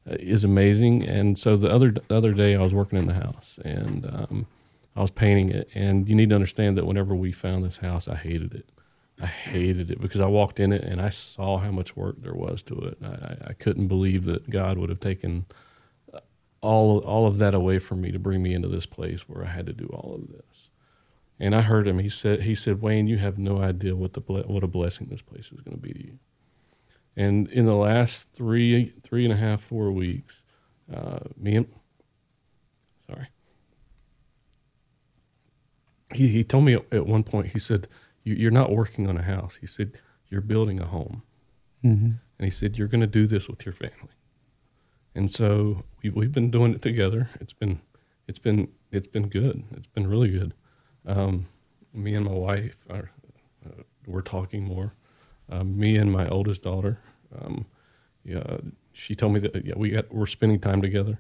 uh, 0.10 0.16
is 0.20 0.44
amazing. 0.44 1.04
And 1.04 1.38
so 1.38 1.58
the 1.58 1.70
other 1.70 1.92
the 1.92 2.16
other 2.16 2.34
day 2.34 2.56
I 2.56 2.62
was 2.62 2.74
working 2.74 3.00
in 3.00 3.08
the 3.08 3.14
house 3.14 3.60
and 3.64 4.06
um, 4.06 4.48
I 4.96 5.02
was 5.02 5.12
painting 5.12 5.50
it, 5.50 5.70
and 5.74 6.08
you 6.08 6.16
need 6.16 6.30
to 6.30 6.36
understand 6.36 6.78
that 6.78 6.86
whenever 6.86 7.16
we 7.16 7.32
found 7.32 7.64
this 7.64 7.78
house, 7.78 8.08
I 8.08 8.16
hated 8.16 8.54
it. 8.54 8.66
I 9.22 9.26
hated 9.28 9.92
it 9.92 10.00
because 10.00 10.22
I 10.22 10.28
walked 10.28 10.60
in 10.60 10.72
it 10.72 10.84
and 10.84 11.02
I 11.02 11.10
saw 11.10 11.58
how 11.58 11.72
much 11.72 11.96
work 11.96 12.22
there 12.22 12.34
was 12.34 12.62
to 12.64 12.76
it. 12.80 12.98
I, 13.04 13.50
I 13.50 13.54
couldn't 13.54 13.88
believe 13.88 14.26
that 14.26 14.50
God 14.50 14.78
would 14.78 14.90
have 14.90 15.02
taken 15.02 15.46
all 16.62 17.00
all 17.00 17.26
of 17.28 17.38
that 17.38 17.56
away 17.56 17.80
from 17.80 18.02
me 18.02 18.12
to 18.12 18.20
bring 18.20 18.42
me 18.44 18.54
into 18.54 18.68
this 18.68 18.86
place 18.86 19.28
where 19.30 19.46
I 19.46 19.50
had 19.50 19.66
to 19.68 19.74
do 19.74 19.88
all 19.88 20.16
of 20.16 20.28
this. 20.30 20.70
And 21.40 21.56
I 21.56 21.62
heard 21.62 21.88
him. 21.88 22.00
He 22.00 22.10
said, 22.10 22.42
"He 22.42 22.56
said, 22.56 22.82
Wayne, 22.82 23.08
you 23.08 23.18
have 23.18 23.38
no 23.38 23.60
idea 23.60 23.96
what 23.96 24.14
the 24.14 24.22
what 24.22 24.64
a 24.64 24.68
blessing 24.68 25.08
this 25.10 25.22
place 25.22 25.52
is 25.52 25.62
going 25.62 25.78
to 25.78 25.82
be 25.82 25.94
to 25.94 26.06
you." 26.06 26.20
And 27.16 27.48
in 27.50 27.66
the 27.66 27.76
last 27.76 28.34
three 28.34 28.94
three 29.04 29.24
and 29.24 29.34
a 29.34 29.38
half 29.38 29.62
four 29.62 29.92
weeks, 29.92 30.42
uh, 30.94 31.20
me 31.38 31.56
and 31.56 31.68
sorry, 33.08 33.28
he 36.14 36.28
he 36.28 36.44
told 36.44 36.66
me 36.66 36.74
at 36.74 37.06
one 37.08 37.24
point. 37.24 37.48
He 37.48 37.60
said, 37.60 37.88
you, 38.24 38.36
"You're 38.36 38.52
not 38.52 38.72
working 38.72 39.08
on 39.08 39.18
a 39.18 39.22
house." 39.24 39.58
He 39.62 39.68
said, 39.68 39.94
"You're 40.30 40.42
building 40.42 40.80
a 40.80 40.86
home." 40.86 41.24
Mhm. 41.84 42.20
And 42.38 42.46
he 42.46 42.52
said, 42.52 42.78
"You're 42.78 42.88
going 42.88 43.02
to 43.02 43.08
do 43.08 43.28
this 43.28 43.48
with 43.48 43.66
your 43.66 43.74
family." 43.74 44.14
And 45.20 45.30
so 45.30 45.84
we, 46.02 46.10
we've 46.12 46.32
been 46.32 46.50
doing 46.50 46.74
it 46.74 46.82
together. 46.82 47.30
It's 47.42 47.52
been, 47.52 47.82
it's 48.30 48.40
been, 48.40 48.70
it's 48.90 49.06
been 49.08 49.28
good. 49.28 49.62
It's 49.76 49.88
been 49.88 50.08
really 50.08 50.30
good. 50.30 50.54
Um, 51.06 51.48
me 51.94 52.16
and 52.16 52.26
my 52.26 52.32
wife 52.32 52.78
are, 52.90 53.12
uh, 53.66 53.84
we're 54.08 54.22
talking 54.22 54.64
more. 54.64 54.94
Um, 55.50 55.78
me 55.78 55.98
and 55.98 56.10
my 56.10 56.26
oldest 56.30 56.64
daughter. 56.64 57.00
Um, 57.38 57.66
yeah, 58.24 58.58
she 58.94 59.14
told 59.14 59.34
me 59.34 59.42
that 59.42 59.66
yeah, 59.66 59.74
we 59.76 59.90
got 59.90 60.10
we're 60.14 60.26
spending 60.26 60.58
time 60.60 60.82
together. 60.82 61.20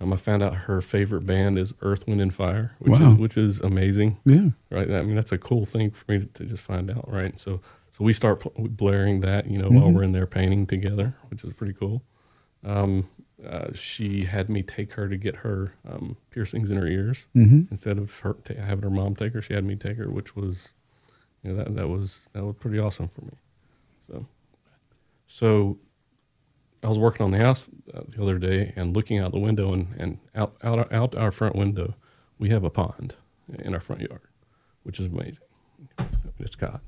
Um, 0.00 0.12
I 0.12 0.16
found 0.16 0.44
out 0.44 0.54
her 0.54 0.80
favorite 0.80 1.26
band 1.26 1.58
is 1.58 1.74
Earth, 1.82 2.06
Wind, 2.06 2.20
and 2.20 2.32
Fire, 2.32 2.76
which 2.78 2.92
Wow. 2.92 3.12
is 3.12 3.18
which 3.18 3.36
is 3.36 3.58
amazing. 3.60 4.18
Yeah. 4.24 4.50
right. 4.70 4.88
I 4.90 5.02
mean, 5.02 5.16
that's 5.16 5.32
a 5.32 5.38
cool 5.38 5.64
thing 5.64 5.90
for 5.90 6.04
me 6.12 6.18
to, 6.20 6.26
to 6.26 6.44
just 6.44 6.62
find 6.62 6.88
out, 6.88 7.10
right? 7.10 7.38
So 7.40 7.60
so 7.90 8.04
we 8.04 8.12
start 8.12 8.40
pl- 8.40 8.52
blaring 8.68 9.20
that, 9.22 9.50
you 9.50 9.58
know, 9.58 9.68
while 9.70 9.88
Mhm. 9.88 9.94
we're 9.94 10.02
in 10.04 10.12
there 10.12 10.26
painting 10.28 10.66
together, 10.68 11.16
which 11.30 11.42
is 11.42 11.52
pretty 11.54 11.72
cool. 11.72 12.04
Um, 12.64 13.08
uh, 13.46 13.72
she 13.74 14.24
had 14.24 14.48
me 14.48 14.62
take 14.62 14.92
her 14.94 15.08
to 15.08 15.16
get 15.16 15.36
her 15.36 15.74
um, 15.88 16.16
piercings 16.30 16.70
in 16.70 16.76
her 16.76 16.86
ears 16.86 17.26
Mhm. 17.34 17.70
instead 17.70 17.98
of 17.98 18.18
her 18.20 18.34
ta 18.44 18.54
having 18.54 18.82
her 18.82 18.90
mom 18.90 19.14
take 19.16 19.32
her. 19.32 19.40
She 19.42 19.54
had 19.54 19.64
me 19.64 19.76
take 19.76 19.96
her, 19.96 20.10
which 20.10 20.36
was, 20.36 20.72
you 21.42 21.50
know, 21.52 21.56
that 21.64 21.74
that 21.74 21.88
was 21.88 22.28
that 22.32 22.44
was 22.44 22.56
pretty 22.56 22.78
awesome 22.78 23.08
for 23.08 23.22
me. 23.22 23.32
So, 24.06 24.26
so 25.26 25.78
I 26.82 26.88
was 26.88 26.98
working 26.98 27.24
on 27.24 27.30
the 27.30 27.38
house 27.38 27.70
uh, 27.94 28.02
the 28.08 28.22
other 28.22 28.38
day 28.38 28.72
and 28.76 28.94
looking 28.96 29.18
out 29.18 29.32
the 29.32 29.38
window 29.38 29.72
and, 29.72 29.88
and 29.98 30.18
out, 30.34 30.56
out 30.62 30.92
out 30.92 31.14
our 31.14 31.30
front 31.30 31.54
window, 31.56 31.94
we 32.38 32.48
have 32.50 32.64
a 32.64 32.70
pond 32.70 33.14
in 33.58 33.74
our 33.74 33.80
front 33.80 34.02
yard, 34.02 34.20
which 34.82 34.98
is 35.00 35.06
amazing. 35.06 35.44
It's 36.38 36.54
God, 36.56 36.80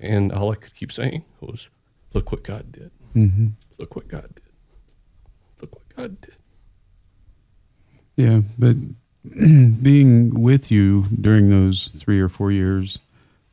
and 0.00 0.32
all 0.32 0.52
I 0.52 0.54
could 0.56 0.74
keep 0.74 0.92
saying 0.92 1.24
was, 1.40 1.70
"Look 2.14 2.30
what 2.32 2.42
God 2.44 2.70
did! 2.72 2.90
Mhm. 3.14 3.52
Look 3.78 3.96
what 3.96 4.06
God 4.08 4.28
did! 4.34 4.44
God 6.00 6.20
did!" 6.20 6.34
Yeah, 8.16 8.40
but 8.58 8.76
being 9.82 10.42
with 10.42 10.70
you 10.70 11.06
during 11.20 11.48
those 11.48 11.88
three 11.96 12.20
or 12.20 12.28
four 12.28 12.52
years, 12.52 12.98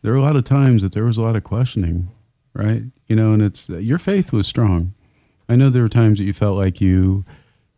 there 0.01 0.12
were 0.12 0.18
a 0.18 0.22
lot 0.22 0.36
of 0.36 0.44
times 0.44 0.82
that 0.82 0.92
there 0.94 1.06
was 1.06 1.18
a 1.18 1.22
lot 1.22 1.36
of 1.36 1.44
questioning, 1.44 2.10
right? 2.54 2.84
You 3.08 3.16
know, 3.16 3.34
and 3.34 3.42
it's 3.42 3.70
your 3.70 4.00
faith 4.00 4.32
was 4.32 4.48
strong. 4.48 4.94
I 5.50 5.56
know 5.56 5.70
there 5.70 5.84
were 5.84 5.89
times 5.89 6.20
that 6.20 6.25
you 6.25 6.34
felt 6.34 6.58
like 6.58 6.82
you 6.82 7.25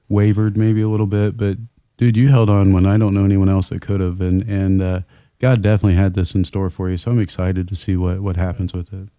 wavered 0.07 0.57
maybe 0.57 0.81
a 0.81 0.89
little 0.89 1.05
bit, 1.05 1.37
but 1.37 1.57
dude, 1.97 2.17
you 2.17 2.29
held 2.29 2.49
on 2.49 2.73
when 2.73 2.85
I 2.85 2.97
don't 2.97 3.13
know 3.13 3.25
anyone 3.25 3.49
else 3.49 3.69
that 3.69 3.81
could 3.81 4.01
have, 4.01 4.21
and 4.21 4.41
and 4.43 4.81
uh, 4.81 5.01
God 5.39 5.61
definitely 5.61 5.95
had 5.95 6.13
this 6.13 6.33
in 6.33 6.43
store 6.45 6.69
for 6.69 6.89
you. 6.89 6.97
So 6.97 7.11
I'm 7.11 7.19
excited 7.19 7.67
to 7.67 7.75
see 7.75 7.95
what 7.95 8.21
what 8.21 8.35
happens 8.35 8.73
with 8.73 8.91
it. 8.93 9.09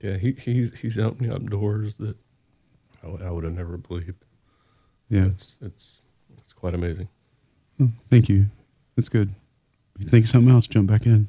Yeah, 0.00 0.16
he, 0.16 0.32
he's 0.32 0.72
he's 0.78 0.98
opening 0.98 1.32
up 1.32 1.44
doors 1.46 1.96
that 1.98 2.16
I, 3.02 3.06
would- 3.08 3.22
I 3.22 3.30
would 3.30 3.44
have 3.44 3.54
never 3.54 3.76
believed. 3.76 4.24
Yeah. 5.10 5.26
it's 5.26 5.56
it's 5.62 5.92
it's 6.36 6.52
quite 6.52 6.74
amazing. 6.74 7.08
Oh, 7.80 7.88
thank 8.10 8.28
you. 8.28 8.46
That's 8.96 9.08
good. 9.08 9.30
If 9.98 10.04
you 10.04 10.10
think 10.10 10.24
of 10.26 10.30
something 10.30 10.52
else, 10.52 10.66
jump 10.66 10.90
back 10.90 11.06
in. 11.06 11.28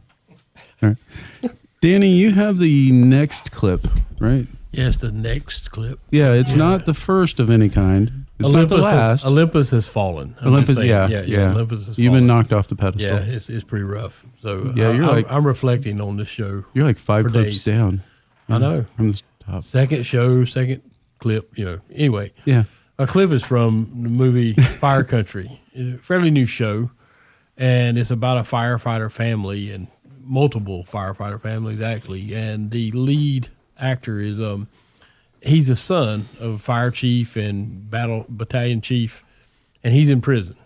All 0.81 0.89
right. 0.89 0.97
Danny, 1.81 2.09
you 2.09 2.31
have 2.31 2.57
the 2.57 2.91
next 2.91 3.51
clip, 3.51 3.87
right? 4.19 4.47
Yes, 4.71 4.97
the 4.97 5.11
next 5.11 5.71
clip. 5.71 5.99
Yeah, 6.11 6.33
it's 6.33 6.53
not 6.53 6.85
the 6.85 6.93
first 6.93 7.39
of 7.39 7.49
any 7.49 7.69
kind. 7.69 8.25
It's 8.39 8.51
not 8.51 8.67
the 8.69 8.75
Olympus 8.75 8.81
last. 8.83 9.21
Has, 9.23 9.31
Olympus 9.31 9.69
has 9.71 9.85
fallen. 9.87 10.35
I'm 10.41 10.49
Olympus, 10.49 10.75
saying. 10.75 10.89
yeah, 10.89 11.07
yeah, 11.07 11.21
yeah. 11.21 11.51
Olympus 11.51 11.85
has 11.87 11.95
fallen. 11.95 12.03
You've 12.03 12.13
been 12.13 12.27
knocked 12.27 12.51
off 12.53 12.67
the 12.67 12.75
pedestal. 12.75 13.15
Yeah, 13.19 13.23
it's, 13.23 13.49
it's 13.49 13.63
pretty 13.63 13.85
rough. 13.85 14.25
So 14.41 14.71
Yeah, 14.75 14.89
I, 14.89 14.93
you're 14.93 15.03
I'm, 15.05 15.15
like- 15.15 15.31
I'm 15.31 15.47
reflecting 15.47 16.01
on 16.01 16.17
this 16.17 16.27
show. 16.27 16.65
You're 16.73 16.85
like 16.85 16.99
five 16.99 17.25
clips 17.25 17.49
days. 17.49 17.63
down. 17.63 18.01
I 18.49 18.57
know. 18.57 18.85
From 18.97 19.13
the 19.13 19.21
top. 19.39 19.63
Second 19.63 20.05
show, 20.05 20.43
second 20.45 20.81
clip. 21.19 21.57
You 21.57 21.65
know. 21.65 21.79
Anyway. 21.93 22.31
Yeah. 22.45 22.63
A 22.97 23.07
clip 23.07 23.31
is 23.31 23.43
from 23.43 23.89
the 24.03 24.09
movie 24.09 24.53
Fire 24.79 25.05
Country. 25.05 25.61
It's 25.71 26.01
a 26.01 26.03
fairly 26.03 26.29
new 26.31 26.45
show, 26.45 26.91
and 27.55 27.97
it's 27.97 28.11
about 28.11 28.37
a 28.37 28.41
firefighter 28.41 29.09
family 29.09 29.71
and 29.71 29.87
multiple 30.21 30.83
firefighter 30.83 31.41
families 31.41 31.81
actually. 31.81 32.33
And 32.33 32.71
the 32.71 32.91
lead 32.91 33.47
actor 33.77 34.19
is 34.19 34.37
um, 34.39 34.67
he's 35.41 35.69
a 35.69 35.77
son 35.77 36.27
of 36.41 36.55
a 36.55 36.59
fire 36.59 36.91
chief 36.91 37.37
and 37.37 37.89
battle 37.89 38.25
battalion 38.27 38.81
chief, 38.81 39.23
and 39.81 39.93
he's 39.93 40.09
in 40.09 40.19
prison. 40.19 40.57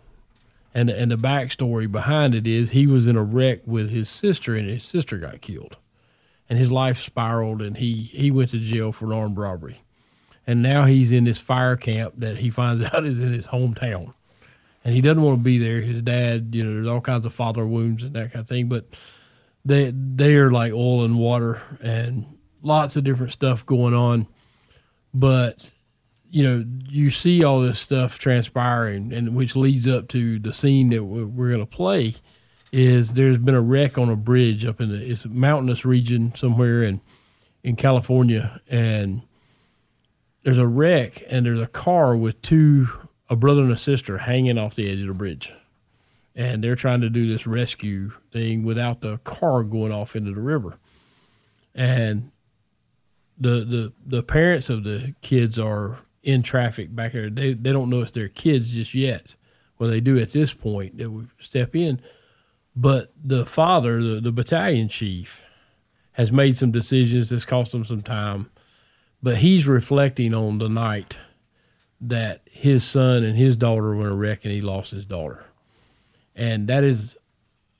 And 0.73 0.89
and 0.89 1.11
the 1.11 1.17
backstory 1.17 1.91
behind 1.91 2.33
it 2.33 2.47
is 2.47 2.71
he 2.71 2.87
was 2.87 3.05
in 3.05 3.15
a 3.15 3.23
wreck 3.23 3.59
with 3.67 3.91
his 3.91 4.09
sister, 4.09 4.55
and 4.55 4.67
his 4.67 4.83
sister 4.83 5.19
got 5.19 5.41
killed, 5.41 5.77
and 6.49 6.57
his 6.57 6.71
life 6.71 6.97
spiraled, 6.97 7.61
and 7.61 7.77
he 7.77 8.09
he 8.11 8.31
went 8.31 8.49
to 8.49 8.59
jail 8.59 8.91
for 8.91 9.05
an 9.05 9.11
armed 9.11 9.37
robbery 9.37 9.81
and 10.45 10.61
now 10.61 10.85
he's 10.85 11.11
in 11.11 11.23
this 11.23 11.39
fire 11.39 11.75
camp 11.75 12.15
that 12.17 12.37
he 12.37 12.49
finds 12.49 12.83
out 12.93 13.05
is 13.05 13.21
in 13.21 13.31
his 13.31 13.47
hometown. 13.47 14.13
And 14.85 14.93
he 14.93 14.99
doesn't 14.99 15.21
want 15.21 15.39
to 15.39 15.43
be 15.43 15.57
there. 15.57 15.79
His 15.79 16.01
dad 16.01 16.49
you 16.53 16.63
know 16.63 16.73
there's 16.73 16.87
all 16.87 17.01
kinds 17.01 17.25
of 17.25 17.33
father 17.33 17.65
wounds 17.65 18.03
and 18.03 18.13
that 18.13 18.33
kind 18.33 18.41
of 18.41 18.49
thing 18.49 18.67
but 18.67 18.85
they 19.65 19.91
they 19.91 20.35
are 20.35 20.51
like 20.51 20.73
oil 20.73 21.05
and 21.05 21.17
water 21.17 21.61
and 21.81 22.37
lots 22.61 22.95
of 22.95 23.03
different 23.03 23.31
stuff 23.31 23.65
going 23.65 23.93
on. 23.93 24.27
But 25.13 25.69
you 26.29 26.43
know 26.43 26.65
you 26.89 27.11
see 27.11 27.43
all 27.43 27.61
this 27.61 27.79
stuff 27.79 28.19
transpiring 28.19 29.13
and 29.13 29.35
which 29.35 29.55
leads 29.55 29.87
up 29.87 30.07
to 30.09 30.39
the 30.39 30.51
scene 30.51 30.89
that 30.89 31.03
we're, 31.03 31.49
going 31.49 31.59
to 31.59 31.65
play 31.65 32.15
is 32.71 33.13
there's 33.13 33.37
been 33.37 33.53
a 33.53 33.61
wreck 33.61 33.99
on 33.99 34.09
a 34.09 34.15
bridge 34.15 34.65
up 34.65 34.81
in 34.81 34.89
the 34.89 35.11
it's 35.11 35.25
a 35.25 35.29
mountainous 35.29 35.85
region 35.85 36.33
somewhere 36.35 36.83
in 36.83 36.99
in 37.63 37.75
California. 37.75 38.59
And 38.69 39.21
there's 40.43 40.57
a 40.57 40.67
wreck 40.67 41.23
and 41.29 41.45
there's 41.45 41.59
a 41.59 41.67
car 41.67 42.15
with 42.15 42.41
two 42.41 42.87
a 43.29 43.35
brother 43.35 43.61
and 43.61 43.71
a 43.71 43.77
sister 43.77 44.19
hanging 44.19 44.57
off 44.57 44.75
the 44.75 44.89
edge 44.89 44.99
of 44.99 45.07
the 45.07 45.13
bridge. 45.13 45.53
And 46.35 46.63
they're 46.63 46.75
trying 46.75 47.01
to 47.01 47.09
do 47.09 47.27
this 47.27 47.47
rescue 47.47 48.11
thing 48.31 48.63
without 48.63 49.01
the 49.01 49.17
car 49.19 49.63
going 49.63 49.91
off 49.91 50.15
into 50.15 50.31
the 50.31 50.41
river. 50.41 50.77
And 51.73 52.31
the 53.37 53.65
the 53.65 53.93
the 54.05 54.23
parents 54.23 54.69
of 54.69 54.83
the 54.83 55.15
kids 55.21 55.57
are 55.57 55.99
in 56.21 56.43
traffic 56.43 56.95
back 56.95 57.13
there. 57.13 57.29
They, 57.29 57.53
they 57.53 57.71
don't 57.71 57.89
know 57.89 58.01
it's 58.01 58.11
their 58.11 58.29
kids 58.29 58.73
just 58.73 58.93
yet. 58.93 59.35
Well 59.79 59.89
they 59.89 59.99
do 59.99 60.19
at 60.19 60.31
this 60.31 60.53
point 60.53 60.97
that 60.97 61.09
we 61.09 61.25
step 61.39 61.75
in. 61.75 62.01
But 62.75 63.13
the 63.23 63.45
father 63.45 64.01
the, 64.01 64.21
the 64.21 64.31
battalion 64.31 64.89
chief 64.89 65.45
has 66.13 66.31
made 66.31 66.57
some 66.57 66.71
decisions 66.71 67.29
that's 67.29 67.45
cost 67.45 67.73
him 67.73 67.83
some 67.83 68.01
time 68.01 68.51
but 69.23 69.37
he's 69.37 69.65
reflecting 69.65 70.33
on 70.33 70.59
the 70.59 70.67
night 70.67 71.17
that 72.01 72.41
his 72.51 72.83
son 72.83 73.23
and 73.23 73.37
his 73.37 73.55
daughter 73.55 73.95
were 73.95 74.07
in 74.07 74.11
a 74.11 74.15
wreck 74.15 74.43
and 74.43 74.53
he 74.53 74.61
lost 74.61 74.91
his 74.91 75.05
daughter. 75.05 75.45
And 76.35 76.67
that 76.67 76.83
is 76.83 77.15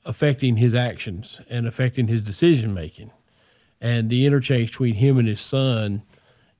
affecting 0.06 0.56
his 0.56 0.74
actions 0.74 1.42
and 1.50 1.68
affecting 1.68 2.08
his 2.08 2.22
decision 2.22 2.74
making. 2.74 3.12
And 3.82 4.10
the 4.10 4.26
interchange 4.26 4.72
between 4.72 4.96
him 4.96 5.18
and 5.18 5.28
his 5.28 5.42
son, 5.42 6.04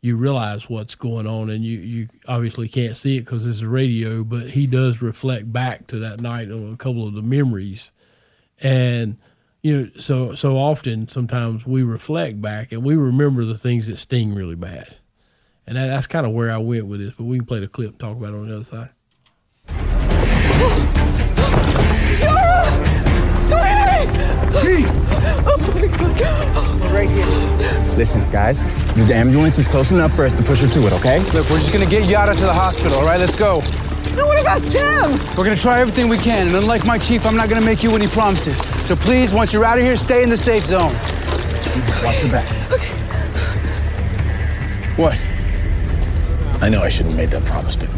you 0.02 0.18
realize 0.18 0.70
what's 0.70 0.96
going 0.96 1.26
on, 1.26 1.50
and 1.50 1.64
you, 1.64 1.80
you 1.80 2.10
obviously 2.28 2.68
can't 2.68 2.98
see 2.98 3.16
it 3.16 3.22
because 3.22 3.46
it's 3.46 3.62
a 3.62 3.70
radio, 3.70 4.26
but 4.26 4.50
he 4.50 4.68
does 4.68 5.02
reflect 5.02 5.54
back 5.54 5.88
to 5.88 6.00
that 6.00 6.20
night 6.20 6.52
on 6.52 6.74
a 6.74 6.78
couple 6.78 7.08
of 7.08 7.14
the 7.14 7.22
memories. 7.22 7.92
And 8.60 9.18
you 9.64 9.78
know, 9.78 9.90
so 9.98 10.36
so 10.36 10.58
often 10.58 11.08
sometimes 11.08 11.66
we 11.66 11.84
reflect 11.84 12.42
back 12.42 12.74
and 12.74 12.84
we 12.84 12.96
remember 12.96 13.46
the 13.46 13.58
things 13.58 13.88
that 13.88 13.98
sting 13.98 14.36
really 14.36 14.56
bad. 14.56 14.98
And 15.66 15.78
that, 15.78 15.88
that's 15.88 16.08
kind 16.08 16.26
of 16.26 16.34
where 16.34 16.52
I 16.52 16.58
went 16.58 16.86
with 16.86 17.00
this, 17.00 17.14
but 17.18 17.24
we 17.24 17.38
can 17.38 17.46
play 17.46 17.62
the 17.62 17.70
clip 17.70 17.92
and 17.92 18.00
talk 18.00 18.18
about 18.18 18.34
it 18.34 18.38
on 18.38 18.50
the 18.50 18.56
other 18.58 18.66
side. 18.66 18.90
Chief! 24.62 24.88
Oh 25.46 25.58
my 25.76 26.18
god. 26.18 26.92
Right 26.94 27.10
here. 27.10 27.96
Listen, 27.98 28.30
guys, 28.32 28.62
the 28.96 29.14
ambulance 29.16 29.58
is 29.58 29.68
close 29.68 29.92
enough 29.92 30.14
for 30.14 30.26
us 30.26 30.36
to 30.36 30.44
push 30.44 30.62
her 30.62 30.68
to 30.68 30.88
it, 30.88 30.94
okay? 30.94 31.20
Look, 31.32 31.50
we're 31.50 31.58
just 31.58 31.72
gonna 31.74 31.86
get 31.86 32.10
Yada 32.10 32.34
to 32.34 32.42
the 32.42 32.54
hospital, 32.54 32.98
all 32.98 33.06
right? 33.06 33.20
Let's 33.20 33.36
go. 33.36 33.62
No, 34.16 34.28
what 34.28 34.40
about 34.40 34.62
Tim? 34.72 35.12
We're 35.36 35.44
gonna 35.44 35.56
try 35.56 35.80
everything 35.80 36.08
we 36.08 36.18
can, 36.18 36.48
and 36.48 36.56
unlike 36.56 36.86
my 36.86 36.98
chief, 36.98 37.26
I'm 37.26 37.36
not 37.36 37.50
gonna 37.50 37.66
make 37.66 37.82
you 37.84 37.96
any 37.96 38.08
promises. 38.08 38.60
So 38.86 38.96
please, 38.96 39.34
once 39.34 39.52
you're 39.54 39.66
out 39.66 39.78
of 39.78 39.84
here, 39.84 39.98
stay 39.98 40.24
in 40.24 40.30
the 40.30 40.38
safe 40.38 40.66
zone. 40.66 40.94
Watch 42.04 42.22
your 42.22 42.32
back. 42.32 42.48
Okay. 42.72 42.88
What? 44.96 45.18
I 46.62 46.70
know 46.70 46.84
I 46.84 46.90
shouldn't 46.90 47.16
have 47.16 47.32
made 47.32 47.32
that 47.32 47.44
promise, 47.46 47.76
but 47.76 47.90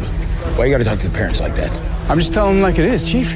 why 0.56 0.64
you 0.64 0.70
gotta 0.70 0.84
talk 0.84 0.98
to 1.00 1.08
the 1.08 1.14
parents 1.16 1.40
like 1.40 1.54
that? 1.56 1.70
I'm 2.08 2.18
just 2.18 2.32
telling 2.32 2.54
them 2.56 2.62
like 2.62 2.78
it 2.78 2.86
is, 2.86 3.02
chief. 3.08 3.32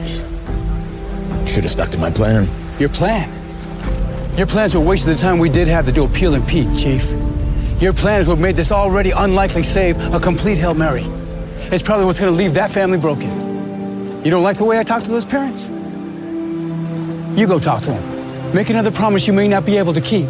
Should 1.47 1.65
have 1.65 1.71
stuck 1.71 1.91
to 1.91 1.99
my 1.99 2.11
plan. 2.11 2.49
Your 2.79 2.89
plan? 2.89 3.29
Your 4.39 4.47
plans 4.47 4.75
were 4.75 4.81
wasting 4.81 5.13
the 5.13 5.19
time 5.19 5.39
we 5.39 5.51
did 5.51 5.69
have 5.69 5.85
to 5.87 5.93
do 5.93 6.05
appeal 6.05 6.35
and 6.35 6.47
Pete, 6.49 6.79
chief. 6.79 7.05
Your 7.81 7.93
plans 7.93 8.27
would 8.29 8.39
made 8.39 8.57
this 8.57 8.73
already 8.73 9.11
unlikely 9.11 9.65
save 9.65 9.99
a 10.15 10.21
complete 10.21 10.57
Hail 10.57 10.75
Mary. 10.75 11.05
It's 11.73 11.85
probably 11.85 12.05
what's 12.05 12.19
gonna 12.19 12.33
leave 12.33 12.55
that 12.55 12.73
family 12.73 12.99
broken. 12.99 13.31
You 14.25 14.31
don't 14.31 14.43
like 14.43 14.59
the 14.59 14.65
way 14.65 14.81
I 14.81 14.83
talk 14.83 15.05
to 15.05 15.11
those 15.11 15.25
parents? 15.25 15.69
You 17.39 17.47
go 17.47 17.61
talk 17.61 17.83
to 17.83 17.93
them. 17.93 18.53
Make 18.53 18.71
another 18.71 18.91
promise 18.91 19.29
you 19.29 19.33
may 19.33 19.47
not 19.47 19.65
be 19.65 19.77
able 19.77 19.93
to 19.93 20.01
keep. 20.01 20.27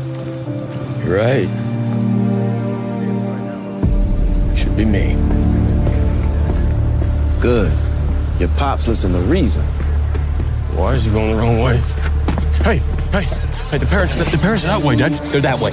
You're 1.03 1.17
right. 1.17 1.49
Should 4.55 4.77
be 4.77 4.85
me. 4.85 5.15
Good. 7.41 7.73
Your 8.39 8.51
pops 8.51 8.87
listen 8.87 9.13
to 9.13 9.21
reason. 9.21 9.65
Why 10.77 10.93
is 10.93 11.07
he 11.07 11.11
going 11.11 11.35
the 11.35 11.43
wrong 11.43 11.61
way? 11.61 11.79
Hey, 12.63 12.77
hey, 13.13 13.23
hey, 13.71 13.79
the 13.79 13.87
parents, 13.87 14.15
the, 14.15 14.25
the 14.25 14.37
parents 14.37 14.65
are 14.67 14.79
that 14.79 14.87
way, 14.87 14.95
Dad. 14.95 15.13
They're 15.33 15.41
that 15.41 15.59
way. 15.59 15.73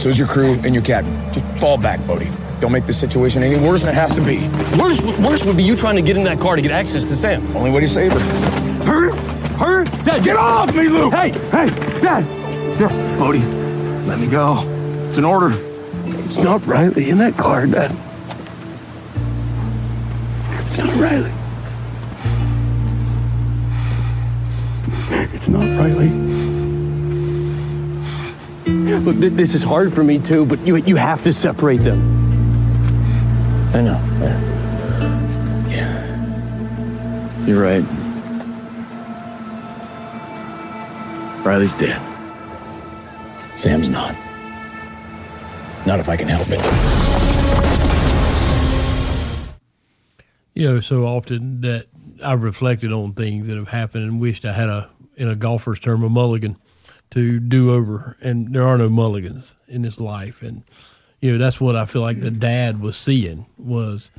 So 0.00 0.08
is 0.08 0.18
your 0.18 0.26
crew 0.26 0.60
and 0.64 0.74
your 0.74 0.82
captain. 0.82 1.14
Just 1.32 1.46
fall 1.60 1.78
back, 1.78 2.04
Bode. 2.08 2.28
Don't 2.62 2.70
make 2.70 2.86
this 2.86 3.00
situation 3.00 3.42
any 3.42 3.56
worse 3.56 3.82
than 3.82 3.90
it 3.90 3.96
has 3.96 4.14
to 4.14 4.20
be. 4.20 4.38
Worse, 4.80 5.02
worse 5.18 5.44
would 5.44 5.56
be 5.56 5.64
you 5.64 5.74
trying 5.74 5.96
to 5.96 6.00
get 6.00 6.16
in 6.16 6.22
that 6.22 6.38
car 6.38 6.54
to 6.54 6.62
get 6.62 6.70
access 6.70 7.04
to 7.06 7.16
Sam. 7.16 7.44
Only 7.56 7.72
way 7.72 7.80
to 7.80 7.88
save 7.88 8.12
her. 8.12 8.20
Her? 8.84 9.10
hurry, 9.56 9.84
Dad, 10.04 10.22
get 10.22 10.36
off 10.36 10.72
me, 10.72 10.88
Luke! 10.88 11.12
Hey, 11.12 11.30
hey, 11.50 11.66
Dad! 12.00 12.24
Bode, 13.18 13.42
let 14.06 14.20
me 14.20 14.28
go. 14.28 14.62
It's 15.08 15.18
an 15.18 15.24
order. 15.24 15.50
It's 16.04 16.36
not 16.36 16.64
Riley 16.64 17.10
in 17.10 17.18
that 17.18 17.36
car, 17.36 17.66
Dad. 17.66 17.90
It's 20.60 20.78
not 20.78 20.94
Riley. 20.94 21.32
It's 25.34 25.48
not 25.48 25.64
Riley. 25.80 26.10
Look, 29.00 29.18
th- 29.18 29.32
this 29.32 29.54
is 29.56 29.64
hard 29.64 29.92
for 29.92 30.04
me 30.04 30.20
too, 30.20 30.46
but 30.46 30.64
you 30.64 30.76
you 30.76 30.94
have 30.94 31.24
to 31.24 31.32
separate 31.32 31.82
them. 31.82 32.31
I 33.74 33.80
know. 33.80 33.98
Yeah. 35.70 35.98
You're 37.46 37.62
right. 37.62 37.82
Riley's 41.42 41.72
dead. 41.72 41.98
Sam's 43.56 43.88
not. 43.88 44.14
Not 45.86 46.00
if 46.00 46.10
I 46.10 46.18
can 46.18 46.28
help 46.28 46.48
it. 46.50 46.60
You 50.52 50.68
know, 50.74 50.80
so 50.80 51.06
often 51.06 51.62
that 51.62 51.86
I've 52.22 52.42
reflected 52.42 52.92
on 52.92 53.14
things 53.14 53.46
that 53.46 53.56
have 53.56 53.68
happened 53.68 54.04
and 54.04 54.20
wished 54.20 54.44
I 54.44 54.52
had 54.52 54.68
a, 54.68 54.90
in 55.16 55.28
a 55.28 55.34
golfer's 55.34 55.80
term, 55.80 56.04
a 56.04 56.10
mulligan 56.10 56.58
to 57.12 57.40
do 57.40 57.72
over. 57.72 58.18
And 58.20 58.54
there 58.54 58.64
are 58.64 58.76
no 58.76 58.90
mulligans 58.90 59.54
in 59.66 59.80
this 59.80 59.98
life. 59.98 60.42
And, 60.42 60.62
you 61.22 61.32
know, 61.32 61.38
that's 61.38 61.60
what 61.60 61.76
I 61.76 61.86
feel 61.86 62.02
like 62.02 62.20
the 62.20 62.32
dad 62.32 62.80
was 62.80 62.96
seeing 62.96 63.46
was 63.56 64.10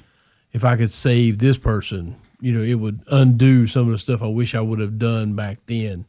if 0.54 0.64
I 0.64 0.78
could 0.78 0.90
save 0.90 1.38
this 1.38 1.58
person, 1.58 2.16
you 2.40 2.54
know, 2.54 2.64
it 2.64 2.76
would 2.76 3.02
undo 3.12 3.68
some 3.68 3.88
of 3.88 3.92
the 3.92 4.00
stuff 4.00 4.22
I 4.22 4.28
wish 4.28 4.56
I 4.56 4.62
would 4.62 4.80
have 4.80 4.98
done 4.98 5.36
back 5.36 5.60
then. 5.66 6.06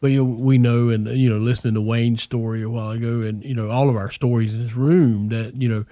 But 0.00 0.10
you 0.10 0.24
know, 0.24 0.24
we 0.24 0.58
know, 0.58 0.88
and 0.88 1.06
you 1.06 1.30
know, 1.30 1.38
listening 1.38 1.74
to 1.74 1.80
Wayne's 1.80 2.24
story 2.24 2.60
a 2.60 2.68
while 2.68 2.90
ago, 2.90 3.20
and 3.20 3.44
you 3.44 3.54
know, 3.54 3.70
all 3.70 3.88
of 3.88 3.94
our 3.94 4.10
stories 4.10 4.52
in 4.52 4.64
this 4.64 4.74
room, 4.74 5.28
that 5.28 5.54
you 5.54 5.68
know, 5.68 5.84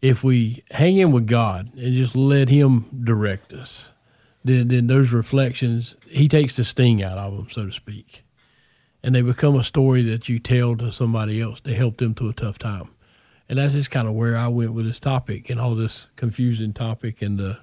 if 0.00 0.22
we 0.22 0.62
hang 0.70 0.98
in 0.98 1.10
with 1.10 1.26
God 1.26 1.74
and 1.74 1.94
just 1.96 2.14
let 2.14 2.48
Him 2.48 3.02
direct 3.02 3.52
us, 3.52 3.90
then 4.44 4.68
then 4.68 4.86
those 4.86 5.10
reflections, 5.10 5.96
He 6.06 6.28
takes 6.28 6.54
the 6.54 6.62
sting 6.62 7.02
out 7.02 7.18
of 7.18 7.36
them, 7.36 7.48
so 7.50 7.66
to 7.66 7.72
speak, 7.72 8.22
and 9.02 9.16
they 9.16 9.22
become 9.22 9.56
a 9.56 9.64
story 9.64 10.04
that 10.04 10.28
you 10.28 10.38
tell 10.38 10.76
to 10.76 10.92
somebody 10.92 11.40
else 11.40 11.58
to 11.62 11.74
help 11.74 11.96
them 11.96 12.14
through 12.14 12.30
a 12.30 12.34
tough 12.34 12.58
time. 12.58 12.90
And 13.50 13.58
that's 13.58 13.74
just 13.74 13.90
kind 13.90 14.06
of 14.06 14.14
where 14.14 14.36
I 14.36 14.46
went 14.48 14.72
with 14.72 14.86
this 14.86 15.00
topic 15.00 15.50
and 15.50 15.58
all 15.60 15.74
this 15.74 16.06
confusing 16.14 16.72
topic. 16.72 17.20
And 17.20 17.40
uh, 17.40 17.54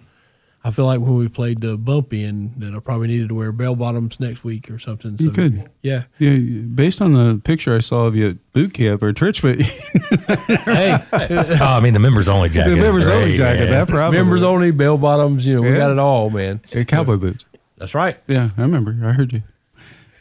I 0.62 0.70
feel 0.72 0.84
like 0.86 1.00
when 1.00 1.16
we 1.16 1.30
played 1.30 1.62
the 1.62 1.78
bumpy, 1.78 2.26
and 2.26 2.54
that 2.60 2.76
I 2.76 2.80
probably 2.80 3.08
needed 3.08 3.30
to 3.30 3.36
wear 3.36 3.54
bell 3.54 3.74
bottoms 3.74 4.20
next 4.20 4.44
week 4.44 4.70
or 4.70 4.80
something. 4.80 5.16
You 5.18 5.30
so- 5.30 5.34
could. 5.36 5.70
yeah. 5.82 6.04
Yeah, 6.20 6.38
based 6.64 7.02
on 7.02 7.14
the 7.14 7.40
picture 7.42 7.74
I 7.74 7.80
saw 7.80 8.06
of 8.06 8.18
you 8.18 8.32
at 8.32 8.52
boot 8.52 8.74
camp 8.74 9.02
or 9.02 9.14
church, 9.14 9.42
but 9.42 9.62
hey, 9.62 10.98
oh, 11.14 11.58
I 11.62 11.80
mean 11.80 11.94
the 11.94 12.00
members 12.00 12.28
only 12.28 12.50
jacket. 12.50 12.72
The 12.72 12.78
is 12.80 12.84
members 12.84 13.08
only 13.08 13.34
jacket, 13.34 13.60
man. 13.66 13.72
that 13.72 13.88
probably. 13.88 14.18
members 14.20 14.44
only 14.44 14.72
bell 14.72 14.98
bottoms. 14.98 15.46
You 15.46 15.56
know, 15.56 15.62
we 15.62 15.70
Yeah. 15.70 15.78
got 15.78 15.92
it 15.92 16.00
all, 16.00 16.30
man. 16.30 16.60
Cowboy 16.86 17.16
boots. 17.16 17.46
That's 17.78 17.94
right. 17.94 18.18
Yeah, 18.28 18.50
I 18.58 18.62
remember. 18.62 18.98
I 19.04 19.14
heard 19.14 19.32
you. 19.32 19.44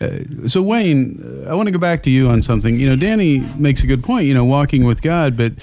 Uh, 0.00 0.46
so 0.46 0.62
Wayne, 0.62 1.44
uh, 1.46 1.50
I 1.50 1.54
want 1.54 1.68
to 1.68 1.72
go 1.72 1.78
back 1.78 2.02
to 2.04 2.10
you 2.10 2.28
on 2.28 2.42
something. 2.42 2.78
You 2.78 2.90
know, 2.90 2.96
Danny 2.96 3.40
makes 3.56 3.82
a 3.82 3.86
good 3.86 4.04
point. 4.04 4.26
You 4.26 4.34
know, 4.34 4.44
walking 4.44 4.84
with 4.84 5.02
God, 5.02 5.36
but 5.36 5.54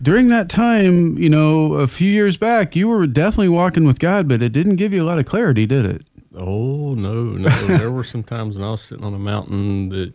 during 0.00 0.28
that 0.28 0.48
time, 0.48 1.18
you 1.18 1.28
know, 1.28 1.74
a 1.74 1.86
few 1.86 2.10
years 2.10 2.36
back, 2.36 2.76
you 2.76 2.88
were 2.88 3.06
definitely 3.06 3.48
walking 3.48 3.84
with 3.84 3.98
God, 3.98 4.28
but 4.28 4.42
it 4.42 4.50
didn't 4.50 4.76
give 4.76 4.92
you 4.92 5.02
a 5.02 5.06
lot 5.06 5.18
of 5.18 5.26
clarity, 5.26 5.66
did 5.66 5.84
it? 5.84 6.06
Oh 6.34 6.94
no, 6.94 7.24
no. 7.24 7.48
there 7.66 7.90
were 7.90 8.04
some 8.04 8.22
times 8.22 8.56
when 8.56 8.64
I 8.64 8.70
was 8.70 8.82
sitting 8.82 9.04
on 9.04 9.14
a 9.14 9.18
mountain 9.18 9.88
that 9.90 10.12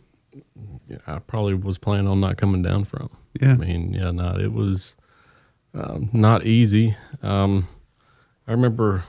I 1.06 1.20
probably 1.20 1.54
was 1.54 1.78
planning 1.78 2.08
on 2.08 2.20
not 2.20 2.38
coming 2.38 2.62
down 2.62 2.86
from. 2.86 3.10
Yeah. 3.40 3.52
I 3.52 3.56
mean, 3.56 3.94
yeah, 3.94 4.12
no, 4.12 4.38
it 4.38 4.54
was 4.54 4.96
um, 5.74 6.10
not 6.14 6.46
easy. 6.46 6.96
Um, 7.22 7.68
I 8.48 8.52
remember 8.52 9.04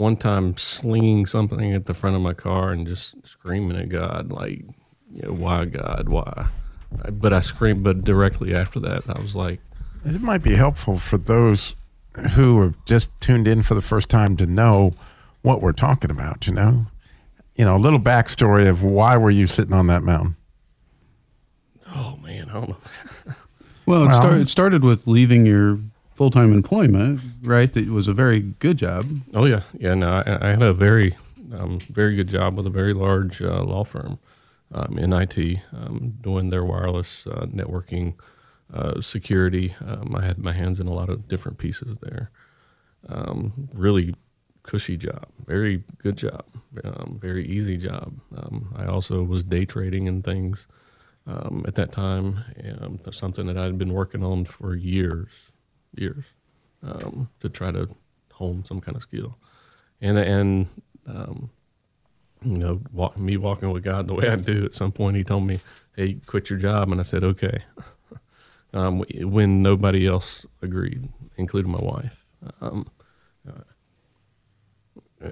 one 0.00 0.16
time 0.16 0.56
slinging 0.56 1.26
something 1.26 1.72
at 1.74 1.86
the 1.86 1.94
front 1.94 2.16
of 2.16 2.22
my 2.22 2.32
car 2.32 2.72
and 2.72 2.86
just 2.86 3.14
screaming 3.24 3.76
at 3.76 3.90
God, 3.90 4.32
like, 4.32 4.62
you 5.12 5.22
know, 5.22 5.32
why 5.32 5.66
God, 5.66 6.08
why? 6.08 6.48
But 7.12 7.32
I 7.32 7.40
screamed, 7.40 7.84
but 7.84 8.02
directly 8.02 8.54
after 8.54 8.80
that, 8.80 9.04
I 9.08 9.20
was 9.20 9.36
like, 9.36 9.60
It 10.04 10.20
might 10.20 10.42
be 10.42 10.56
helpful 10.56 10.98
for 10.98 11.18
those 11.18 11.76
who 12.32 12.62
have 12.62 12.84
just 12.84 13.10
tuned 13.20 13.46
in 13.46 13.62
for 13.62 13.74
the 13.74 13.80
first 13.80 14.08
time 14.08 14.36
to 14.38 14.46
know 14.46 14.94
what 15.42 15.60
we're 15.60 15.72
talking 15.72 16.10
about, 16.10 16.46
you 16.46 16.52
know? 16.52 16.86
You 17.54 17.66
know, 17.66 17.76
a 17.76 17.78
little 17.78 18.00
backstory 18.00 18.68
of 18.68 18.82
why 18.82 19.16
were 19.16 19.30
you 19.30 19.46
sitting 19.46 19.74
on 19.74 19.86
that 19.88 20.02
mountain? 20.02 20.36
oh 21.94 22.16
man, 22.22 22.48
I 22.48 22.52
don't 22.54 22.68
know. 22.70 22.76
Well, 23.86 24.04
it, 24.04 24.08
Well, 24.08 24.20
start, 24.20 24.40
it 24.40 24.48
started 24.48 24.84
with 24.84 25.08
leaving 25.08 25.46
your 25.46 25.80
full 26.20 26.30
time 26.30 26.52
employment, 26.52 27.18
right? 27.42 27.72
That 27.72 27.88
was 27.88 28.06
a 28.06 28.12
very 28.12 28.40
good 28.40 28.76
job. 28.76 29.06
Oh 29.32 29.46
yeah, 29.46 29.62
yeah. 29.78 29.94
No, 29.94 30.06
I, 30.10 30.48
I 30.48 30.50
had 30.50 30.60
a 30.60 30.74
very, 30.74 31.16
um, 31.50 31.78
very 31.78 32.14
good 32.14 32.28
job 32.28 32.58
with 32.58 32.66
a 32.66 32.70
very 32.70 32.92
large 32.92 33.40
uh, 33.40 33.62
law 33.62 33.84
firm 33.84 34.18
um, 34.70 34.98
in 34.98 35.14
IT, 35.14 35.60
um, 35.72 36.18
doing 36.20 36.50
their 36.50 36.62
wireless 36.62 37.26
uh, 37.26 37.46
networking, 37.46 38.16
uh, 38.70 39.00
security. 39.00 39.74
Um, 39.80 40.14
I 40.14 40.22
had 40.26 40.36
my 40.36 40.52
hands 40.52 40.78
in 40.78 40.88
a 40.88 40.92
lot 40.92 41.08
of 41.08 41.26
different 41.26 41.56
pieces 41.56 41.96
there. 42.02 42.30
Um, 43.08 43.70
really 43.72 44.14
cushy 44.62 44.98
job, 44.98 45.24
very 45.46 45.84
good 46.02 46.18
job, 46.18 46.44
um, 46.84 47.18
very 47.18 47.46
easy 47.46 47.78
job. 47.78 48.12
I 48.76 48.84
also 48.84 49.22
was 49.22 49.42
day 49.42 49.64
trading 49.64 50.06
and 50.06 50.22
things 50.22 50.66
at 51.66 51.76
that 51.76 51.92
time. 51.92 52.44
Something 53.10 53.46
that 53.46 53.56
I 53.56 53.64
had 53.64 53.78
been 53.78 53.94
working 53.94 54.22
on 54.22 54.44
for 54.44 54.74
years, 54.74 55.49
years, 55.94 56.24
um, 56.82 57.28
to 57.40 57.48
try 57.48 57.70
to 57.70 57.88
hone 58.32 58.64
some 58.64 58.80
kind 58.80 58.96
of 58.96 59.02
skill. 59.02 59.36
And 60.00 60.18
and 60.18 60.66
um, 61.06 61.50
you 62.42 62.56
know, 62.56 62.80
walk, 62.92 63.18
me 63.18 63.36
walking 63.36 63.70
with 63.70 63.84
God 63.84 64.08
the 64.08 64.14
way 64.14 64.28
I 64.28 64.36
do. 64.36 64.64
At 64.64 64.74
some 64.74 64.92
point, 64.92 65.16
He 65.16 65.24
told 65.24 65.46
me, 65.46 65.60
"Hey, 65.96 66.14
quit 66.26 66.50
your 66.50 66.58
job," 66.58 66.90
and 66.90 67.00
I 67.00 67.04
said, 67.04 67.22
"Okay." 67.24 67.64
um, 68.72 69.04
when 69.20 69.62
nobody 69.62 70.06
else 70.06 70.46
agreed, 70.62 71.08
including 71.36 71.72
my 71.72 71.80
wife. 71.80 72.24
Um, 72.60 72.88
uh, 73.46 73.62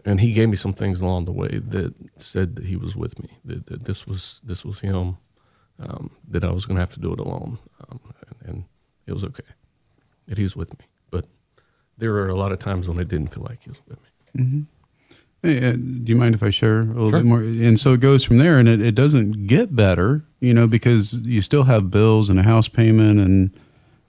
and 0.04 0.20
he 0.20 0.32
gave 0.32 0.50
me 0.50 0.56
some 0.56 0.74
things 0.74 1.00
along 1.00 1.24
the 1.24 1.32
way 1.32 1.60
that 1.64 1.94
said 2.18 2.56
that 2.56 2.66
he 2.66 2.76
was 2.76 2.94
with 2.94 3.18
me, 3.18 3.38
that, 3.44 3.66
that 3.66 3.84
this 3.84 4.06
was 4.06 4.40
this 4.44 4.64
was 4.64 4.80
him, 4.80 5.16
um, 5.78 6.10
that 6.28 6.44
I 6.44 6.50
was 6.50 6.66
going 6.66 6.76
to 6.76 6.82
have 6.82 6.92
to 6.92 7.00
do 7.00 7.12
it 7.12 7.20
alone, 7.20 7.58
um, 7.88 8.00
and, 8.26 8.50
and 8.50 8.64
it 9.06 9.14
was 9.14 9.24
okay 9.24 9.44
that 10.28 10.38
he 10.38 10.44
was 10.44 10.54
with 10.56 10.78
me. 10.78 10.84
But 11.10 11.26
there 11.98 12.12
were 12.12 12.28
a 12.28 12.34
lot 12.36 12.52
of 12.52 12.58
times 12.60 12.88
when 12.88 12.98
I 12.98 13.02
didn't 13.04 13.28
feel 13.28 13.42
like 13.44 13.62
he 13.64 13.70
was 13.70 13.78
with 13.88 13.98
me. 13.98 14.42
Mm-hmm. 14.44 14.60
Hey, 15.42 15.68
uh, 15.68 15.72
do 15.72 16.02
you 16.12 16.16
mind 16.16 16.34
if 16.34 16.42
I 16.42 16.50
share 16.50 16.80
a 16.80 16.84
little 16.84 17.10
Sure. 17.10 17.20
bit 17.20 17.26
more? 17.26 17.40
And 17.40 17.78
so 17.78 17.92
it 17.92 18.00
goes 18.00 18.24
from 18.24 18.38
there, 18.38 18.58
and 18.58 18.68
it, 18.68 18.80
it 18.80 18.94
doesn't 18.94 19.46
get 19.46 19.74
better, 19.76 20.24
you 20.40 20.52
know, 20.52 20.66
because 20.66 21.12
you 21.14 21.40
still 21.40 21.64
have 21.64 21.90
bills 21.90 22.28
and 22.28 22.38
a 22.40 22.42
house 22.42 22.68
payment, 22.68 23.20
and 23.20 23.50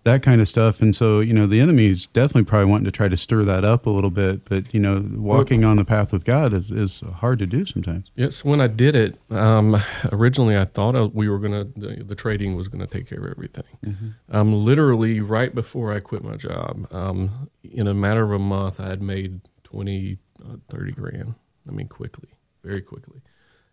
that 0.05 0.23
kind 0.23 0.39
of 0.39 0.47
stuff. 0.47 0.81
And 0.81 0.95
so, 0.95 1.19
you 1.19 1.33
know, 1.33 1.45
the 1.45 1.59
enemy's 1.59 2.07
definitely 2.07 2.45
probably 2.45 2.71
wanting 2.71 2.85
to 2.85 2.91
try 2.91 3.07
to 3.09 3.17
stir 3.17 3.43
that 3.43 3.65
up 3.65 3.85
a 3.85 3.89
little 3.89 4.09
bit. 4.09 4.45
But, 4.45 4.73
you 4.73 4.79
know, 4.79 5.05
walking 5.11 5.63
on 5.65 5.75
the 5.77 5.83
path 5.85 6.13
with 6.13 6.23
God 6.25 6.53
is, 6.53 6.71
is 6.71 7.01
hard 7.01 7.39
to 7.39 7.45
do 7.45 7.65
sometimes. 7.65 8.09
Yes, 8.15 8.43
when 8.45 8.61
I 8.61 8.67
did 8.67 8.95
it, 8.95 9.17
um, 9.29 9.77
originally 10.11 10.57
I 10.57 10.65
thought 10.65 10.95
I, 10.95 11.03
we 11.03 11.27
were 11.29 11.37
gonna 11.39 11.65
the, 11.75 12.03
the 12.03 12.15
trading 12.15 12.55
was 12.55 12.67
gonna 12.69 12.87
take 12.87 13.07
care 13.07 13.19
of 13.19 13.31
everything. 13.31 13.63
Mhm. 13.85 14.13
Um, 14.29 14.53
literally 14.53 15.19
right 15.19 15.53
before 15.53 15.93
I 15.93 15.99
quit 15.99 16.23
my 16.23 16.35
job, 16.37 16.87
um, 16.93 17.49
in 17.63 17.87
a 17.87 17.93
matter 17.93 18.23
of 18.23 18.31
a 18.31 18.39
month, 18.39 18.79
I 18.79 18.87
had 18.87 19.01
made 19.01 19.41
20, 19.63 20.17
uh, 20.43 20.55
30 20.69 20.91
grand. 20.93 21.35
I 21.67 21.71
mean, 21.71 21.87
quickly, 21.87 22.29
very 22.63 22.81
quickly. 22.81 23.21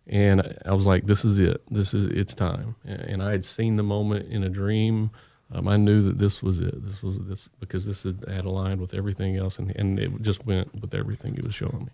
And 0.05 0.41
I- 0.65 0.73
was 0.73 0.85
like, 0.85 1.05
"This 1.07 1.25
is 1.25 1.39
it. 1.39 1.61
This 1.71 1.93
is 1.93 2.05
it's 2.05 2.33
time." 2.33 2.75
And 2.85 3.21
I 3.23 3.31
had 3.31 3.43
seen 3.43 3.75
the 3.75 3.83
moment 3.83 4.27
in 4.29 4.43
a 4.43 4.49
dream. 4.49 5.09
Um, 5.51 5.67
I 5.67 5.77
knew 5.77 6.01
that 6.03 6.17
this 6.17 6.43
was 6.43 6.59
it. 6.59 6.85
This 6.85 7.01
was 7.01 7.19
this 7.19 7.47
because 7.59 7.85
this 7.85 8.03
had, 8.03 8.45
aligned 8.45 8.81
with 8.81 8.93
everything 8.93 9.37
else, 9.37 9.59
and 9.59 9.73
and 9.75 9.99
it 9.99 10.21
just 10.21 10.45
went 10.45 10.81
with 10.81 10.93
everything 10.93 11.35
he 11.35 11.41
was 11.45 11.55
showing 11.55 11.85
me 11.85 11.91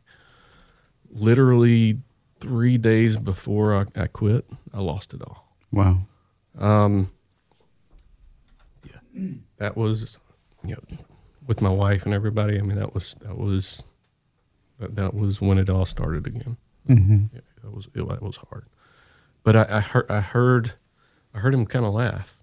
literally 1.13 2.00
three 2.39 2.78
days 2.78 3.16
before 3.16 3.76
I, 3.76 4.02
I 4.02 4.08
quit, 4.08 4.46
I 4.74 4.82
lost 4.82 5.13
it 5.13 5.22
all. 5.22 5.48
Wow. 5.72 6.00
Um, 6.58 7.12
yeah, 8.84 9.32
that 9.58 9.78
was, 9.78 10.18
you 10.63 10.76
know, 10.76 10.98
with 11.48 11.62
my 11.62 11.70
wife 11.70 12.06
and 12.06 12.13
everybody. 12.13 12.58
I 12.58 12.62
mean, 12.62 12.78
that 12.78 12.94
was 12.94 13.16
that 13.22 13.38
was 13.38 13.84
that, 14.80 14.96
that 14.96 15.13
was 15.13 15.42
when 15.42 15.58
it 15.58 15.70
all 15.70 15.86
started 15.86 16.28
again. 16.28 16.58
Mhm. 16.88 17.30
Yeah, 17.34 17.42
that 17.63 17.74
was 17.74 17.88
it, 17.94 18.08
that 18.08 18.22
was 18.22 18.38
hard. 18.50 18.66
But 19.44 19.56
I, 19.56 19.78
I 19.78 19.80
heard 19.80 20.12
I 20.12 20.20
heard 20.22 20.74
I 21.34 21.39
heard 21.39 21.54
him 21.54 21.66
kind 21.66 21.86
of 21.86 21.94
laugh, 21.94 22.38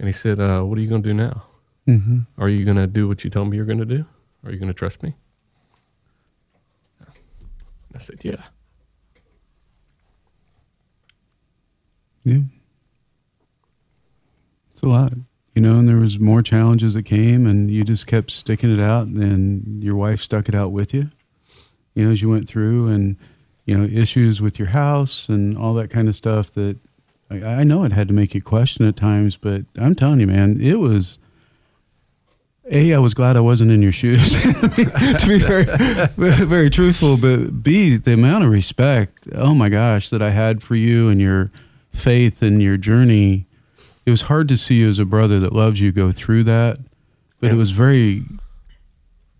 and 0.00 0.08
he 0.08 0.12
said, 0.12 0.40
uh, 0.40 0.62
"What 0.62 0.78
are 0.78 0.80
you 0.80 0.88
going 0.88 1.02
to 1.02 1.08
do 1.08 1.14
now? 1.14 1.44
Mhm. 1.86 2.26
Are 2.38 2.48
you 2.48 2.64
going 2.64 2.78
to 2.78 2.86
do 2.88 3.06
what 3.06 3.22
you 3.22 3.30
told 3.30 3.48
me 3.50 3.56
you're 3.56 3.66
going 3.66 3.78
to 3.78 3.84
do? 3.84 4.04
Are 4.44 4.50
you 4.50 4.58
going 4.58 4.72
to 4.72 4.74
trust 4.74 5.02
me?" 5.02 5.14
I 7.94 7.98
said, 7.98 8.24
"Yeah." 8.24 8.42
Yeah. 12.24 12.40
It's 14.72 14.82
a 14.82 14.86
lot. 14.88 15.12
You 15.54 15.62
know, 15.62 15.78
and 15.78 15.88
there 15.88 15.96
was 15.96 16.18
more 16.18 16.42
challenges 16.42 16.94
that 16.94 17.02
came 17.02 17.46
and 17.46 17.70
you 17.70 17.82
just 17.84 18.06
kept 18.06 18.30
sticking 18.30 18.72
it 18.72 18.80
out 18.80 19.08
and 19.08 19.82
your 19.82 19.96
wife 19.96 20.20
stuck 20.20 20.48
it 20.48 20.54
out 20.54 20.72
with 20.72 20.94
you. 20.94 21.10
You 21.94 22.04
know, 22.04 22.12
as 22.12 22.22
you 22.22 22.28
went 22.28 22.48
through 22.48 22.88
and 22.88 23.16
you 23.66 23.76
know, 23.76 23.84
issues 23.84 24.40
with 24.40 24.58
your 24.58 24.68
house 24.68 25.28
and 25.28 25.56
all 25.56 25.74
that 25.74 25.90
kind 25.90 26.08
of 26.08 26.16
stuff 26.16 26.50
that 26.52 26.78
I, 27.30 27.44
I 27.44 27.64
know 27.64 27.84
it 27.84 27.92
had 27.92 28.08
to 28.08 28.14
make 28.14 28.34
you 28.34 28.42
question 28.42 28.86
at 28.86 28.96
times, 28.96 29.36
but 29.36 29.62
I'm 29.78 29.94
telling 29.94 30.20
you, 30.20 30.26
man, 30.26 30.60
it 30.60 30.78
was 30.78 31.18
a, 32.70 32.94
I 32.94 32.98
was 32.98 33.14
glad 33.14 33.36
I 33.36 33.40
wasn't 33.40 33.70
in 33.70 33.82
your 33.82 33.92
shoes, 33.92 34.32
to 34.42 35.24
be 35.26 35.38
very, 35.38 35.64
very 36.46 36.70
truthful. 36.70 37.16
But 37.16 37.62
B, 37.62 37.96
the 37.96 38.14
amount 38.14 38.44
of 38.44 38.50
respect, 38.50 39.28
oh 39.34 39.54
my 39.54 39.68
gosh, 39.68 40.10
that 40.10 40.22
I 40.22 40.30
had 40.30 40.62
for 40.62 40.76
you 40.76 41.08
and 41.08 41.20
your 41.20 41.50
faith 41.90 42.42
and 42.42 42.62
your 42.62 42.76
journey. 42.76 43.46
It 44.06 44.10
was 44.10 44.22
hard 44.22 44.48
to 44.48 44.56
see 44.56 44.76
you 44.76 44.88
as 44.88 44.98
a 44.98 45.04
brother 45.04 45.40
that 45.40 45.52
loves 45.52 45.80
you 45.80 45.92
go 45.92 46.12
through 46.12 46.44
that, 46.44 46.78
but 47.40 47.50
it 47.50 47.54
was 47.54 47.70
very 47.72 48.24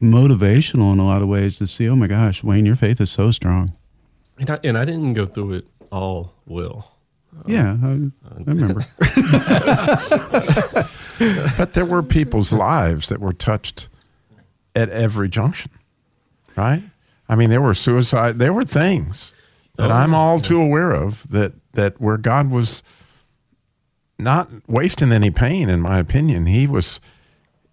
motivational 0.03 0.92
in 0.92 0.98
a 0.98 1.05
lot 1.05 1.22
of 1.22 1.29
ways 1.29 1.59
to 1.59 1.66
see, 1.66 1.88
oh 1.88 1.96
my 1.96 2.07
gosh, 2.07 2.42
Wayne, 2.42 2.66
your 2.66 2.76
faith 2.76 3.00
is 3.00 3.11
so 3.11 3.31
strong. 3.31 3.72
And 4.38 4.50
I, 4.50 4.59
and 4.64 4.79
I 4.79 4.85
didn't 4.85 5.14
go 5.14 5.26
through 5.26 5.55
it 5.55 5.68
all 5.92 6.35
well. 6.46 6.96
Yeah, 7.47 7.77
I, 7.83 7.87
I 7.87 7.90
uh, 7.90 8.45
remember. 8.47 8.83
but 11.57 11.75
there 11.75 11.85
were 11.85 12.03
people's 12.03 12.53
lives 12.53 13.09
that 13.09 13.21
were 13.21 13.33
touched 13.33 13.88
at 14.75 14.88
every 14.90 15.29
junction, 15.29 15.71
right? 16.57 16.83
I 17.29 17.37
mean, 17.37 17.51
there 17.51 17.61
were 17.61 17.75
suicide. 17.75 18.38
There 18.38 18.53
were 18.53 18.64
things 18.64 19.33
that 19.77 19.90
Oh, 19.90 19.95
I'm 19.95 20.12
yeah. 20.12 20.19
all 20.19 20.40
too 20.40 20.61
aware 20.61 20.90
of 20.90 21.27
that 21.31 21.53
that 21.73 22.01
where 22.01 22.16
God 22.16 22.51
was 22.51 22.83
not 24.19 24.49
wasting 24.66 25.12
any 25.12 25.31
pain. 25.31 25.69
In 25.69 25.81
my 25.81 25.99
opinion, 25.99 26.47
He 26.47 26.66
was 26.66 27.01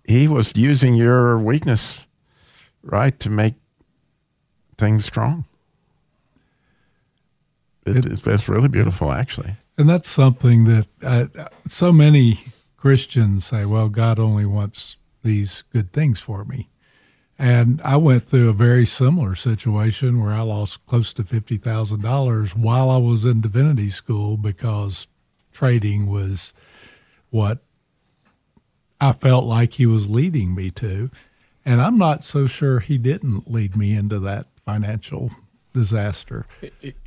He 0.05 0.27
was 0.27 0.53
using 0.55 0.93
your 0.93 1.37
weakness, 1.39 2.05
right, 2.83 3.19
to 3.19 3.29
make 3.29 3.55
things 4.77 5.05
strong. 5.05 5.45
It, 7.87 8.05
it's, 8.05 8.25
it's 8.25 8.49
really 8.49 8.67
beautiful, 8.67 9.11
actually. 9.11 9.55
And 9.77 9.89
that's 9.89 10.09
something 10.09 10.65
that 10.65 10.87
uh, 11.03 11.25
so 11.67 11.91
many 11.91 12.39
Christians 12.77 13.45
say, 13.45 13.65
well, 13.65 13.89
God 13.89 14.19
only 14.19 14.45
wants 14.45 14.97
these 15.23 15.63
good 15.71 15.93
things 15.93 16.19
for 16.19 16.45
me. 16.45 16.69
And 17.39 17.81
I 17.83 17.97
went 17.97 18.27
through 18.27 18.49
a 18.49 18.53
very 18.53 18.85
similar 18.85 19.35
situation 19.35 20.23
where 20.23 20.33
I 20.33 20.41
lost 20.41 20.83
close 20.87 21.13
to 21.13 21.23
$50,000 21.23 22.55
while 22.55 22.89
I 22.89 22.97
was 22.97 23.25
in 23.25 23.41
divinity 23.41 23.91
school 23.91 24.37
because 24.37 25.07
trading 25.51 26.07
was 26.07 26.53
what 27.29 27.59
I 28.99 29.11
felt 29.11 29.45
like 29.45 29.73
he 29.73 29.85
was 29.85 30.09
leading 30.09 30.55
me 30.55 30.71
to. 30.71 31.11
And 31.63 31.81
I'm 31.81 31.97
not 31.97 32.23
so 32.23 32.47
sure 32.47 32.79
he 32.79 32.97
didn't 32.97 33.51
lead 33.51 33.75
me 33.75 33.95
into 33.95 34.17
that 34.19 34.47
financial 34.65 35.31
disaster 35.77 36.45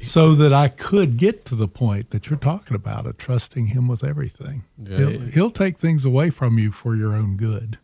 so 0.01 0.35
that 0.35 0.53
I 0.53 0.69
could 0.69 1.17
get 1.17 1.45
to 1.47 1.55
the 1.55 1.69
point 1.69 2.11
that 2.11 2.31
you're 2.31 2.39
talking 2.39 2.75
about 2.75 3.07
of 3.07 3.19
trusting 3.19 3.67
him 3.67 3.89
with 3.89 4.05
everything. 4.05 4.65
Yeah, 4.83 4.97
he'll, 4.99 5.09
it- 5.23 5.35
he'll 5.35 5.51
take 5.51 5.79
things 5.79 6.05
away 6.05 6.31
from 6.31 6.59
you 6.59 6.71
for 6.73 6.95
your 6.97 7.13
own 7.15 7.37
good. 7.37 7.79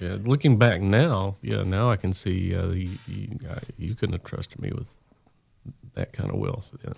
Yeah, 0.00 0.16
looking 0.24 0.56
back 0.56 0.80
now, 0.80 1.36
yeah, 1.42 1.62
now 1.62 1.90
I 1.90 1.96
can 1.96 2.14
see 2.14 2.54
uh, 2.56 2.68
you, 2.68 2.90
you, 3.06 3.38
uh, 3.48 3.60
you 3.76 3.94
couldn't 3.94 4.14
have 4.14 4.24
trusted 4.24 4.58
me 4.60 4.72
with 4.74 4.96
that 5.94 6.12
kind 6.14 6.30
of 6.30 6.36
wealth 6.36 6.74
then. 6.82 6.94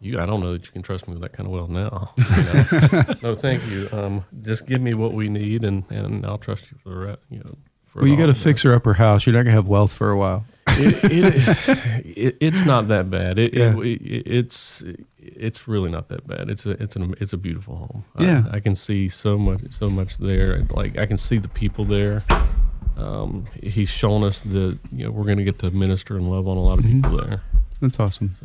You, 0.00 0.18
I 0.18 0.26
don't 0.26 0.40
know 0.40 0.52
that 0.52 0.66
you 0.66 0.72
can 0.72 0.82
trust 0.82 1.06
me 1.06 1.14
with 1.14 1.22
that 1.22 1.32
kind 1.32 1.46
of 1.46 1.52
wealth 1.52 1.70
now. 1.70 2.12
you 2.18 2.42
know? 2.42 3.14
no, 3.22 3.34
thank 3.36 3.66
you. 3.68 3.88
Um, 3.92 4.24
just 4.42 4.66
give 4.66 4.82
me 4.82 4.92
what 4.94 5.12
we 5.14 5.28
need, 5.28 5.64
and, 5.64 5.84
and 5.90 6.26
I'll 6.26 6.36
trust 6.36 6.70
you 6.70 6.76
for 6.82 6.88
the 6.90 6.96
rest. 6.96 7.20
You 7.30 7.38
know, 7.38 7.56
for 7.86 8.00
Well, 8.00 8.08
you 8.08 8.16
got 8.16 8.28
all, 8.28 8.34
to 8.34 8.40
fix 8.40 8.62
her 8.62 8.74
up 8.74 8.84
her 8.84 8.94
house. 8.94 9.24
You're 9.24 9.32
not 9.34 9.44
going 9.44 9.52
to 9.54 9.60
have 9.62 9.68
wealth 9.68 9.92
for 9.92 10.10
a 10.10 10.16
while. 10.18 10.44
It, 10.78 11.04
it, 11.04 12.16
it, 12.18 12.36
it's 12.40 12.64
not 12.66 12.88
that 12.88 13.08
bad. 13.10 13.38
It, 13.38 13.54
Yeah. 13.54 13.76
it, 13.78 13.84
it, 14.02 14.26
it's 14.26 14.82
it's 15.18 15.66
really 15.68 15.90
not 15.90 16.08
that 16.08 16.26
bad. 16.26 16.48
It's 16.48 16.66
a 16.66 16.70
it's 16.82 16.96
an 16.96 17.14
it's 17.20 17.32
a 17.32 17.36
beautiful 17.36 17.76
home. 17.76 18.04
I- 18.16 18.24
Yeah. 18.24 18.44
I, 18.50 18.60
can 18.60 18.74
see 18.74 19.08
so 19.08 19.36
much 19.38 19.60
so 19.70 19.88
much 19.90 20.18
there. 20.18 20.62
Like 20.70 20.98
I 20.98 21.06
can 21.06 21.18
see 21.18 21.38
the 21.38 21.48
people 21.48 21.84
there. 21.84 22.22
Um, 22.96 23.46
he's 23.62 23.90
shown 23.90 24.24
us 24.24 24.40
that 24.42 24.78
you 24.92 25.04
know 25.04 25.10
we're 25.10 25.24
going 25.24 25.36
to 25.38 25.44
get 25.44 25.58
to 25.60 25.70
minister 25.70 26.16
and 26.16 26.30
love 26.30 26.48
on 26.48 26.56
a 26.56 26.62
lot 26.62 26.78
of 26.78 26.84
Mm-hmm. 26.84 27.02
people 27.02 27.26
there. 27.26 27.42
That's 27.82 28.00
awesome. 28.00 28.36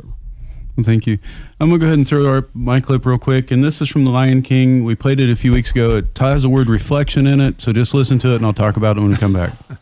Well, 0.75 0.83
thank 0.83 1.07
you. 1.07 1.19
I'm 1.59 1.69
gonna 1.69 1.79
go 1.79 1.85
ahead 1.85 1.97
and 1.97 2.07
throw 2.07 2.25
our 2.27 2.45
my 2.53 2.79
clip 2.81 3.05
real 3.05 3.17
quick, 3.17 3.49
and 3.51 3.63
this 3.63 3.81
is 3.81 3.87
from 3.89 4.03
The 4.05 4.11
Lion 4.11 4.41
King. 4.41 4.83
We 4.83 4.95
played 4.95 5.19
it 5.21 5.29
a 5.31 5.35
few 5.37 5.51
weeks 5.53 5.71
ago. 5.71 5.95
It 5.97 6.17
has 6.17 6.41
the 6.43 6.49
word 6.49 6.67
reflection 6.69 7.27
in 7.27 7.39
it, 7.39 7.61
so 7.61 7.71
just 7.71 7.93
listen 7.93 8.19
to 8.19 8.29
it, 8.33 8.37
and 8.37 8.45
I'll 8.45 8.53
talk 8.53 8.75
about 8.77 8.97
it 8.97 9.01
when 9.01 9.11
we 9.11 9.17
come 9.17 9.33
back. 9.33 9.53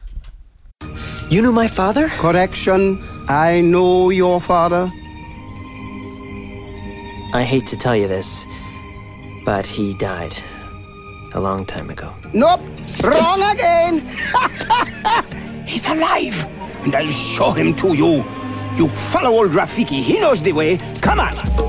You 1.29 1.43
knew 1.43 1.51
my 1.51 1.67
father? 1.67 2.07
Correction. 2.09 2.99
I 3.27 3.61
know 3.61 4.09
your 4.09 4.41
father. 4.41 4.91
I 7.33 7.43
hate 7.43 7.67
to 7.67 7.77
tell 7.77 7.95
you 7.95 8.07
this, 8.07 8.47
but 9.45 9.67
he 9.67 9.93
died 9.93 10.33
a 11.35 11.39
long 11.39 11.65
time 11.65 11.91
ago. 11.91 12.15
Nope. 12.33 12.61
Wrong 13.03 13.43
again. 13.43 13.99
He's 15.67 15.85
alive. 15.87 16.47
And 16.83 16.95
I'll 16.95 17.11
show 17.11 17.51
him 17.51 17.75
to 17.75 17.95
you. 17.95 18.25
You 18.75 18.87
follow 18.87 19.29
old 19.29 19.51
Rafiki. 19.51 20.01
He 20.01 20.19
knows 20.19 20.41
the 20.41 20.53
way. 20.53 20.77
Come 21.01 21.19
on. 21.19 21.68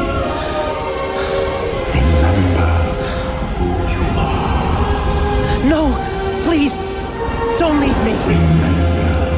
No, 5.71 5.95
please, 6.43 6.75
don't 7.57 7.79
leave 7.79 7.97
me. 8.03 8.13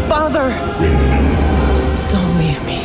Father, 0.10 0.50
don't 2.10 2.38
leave 2.39 2.60
me. 2.65 2.80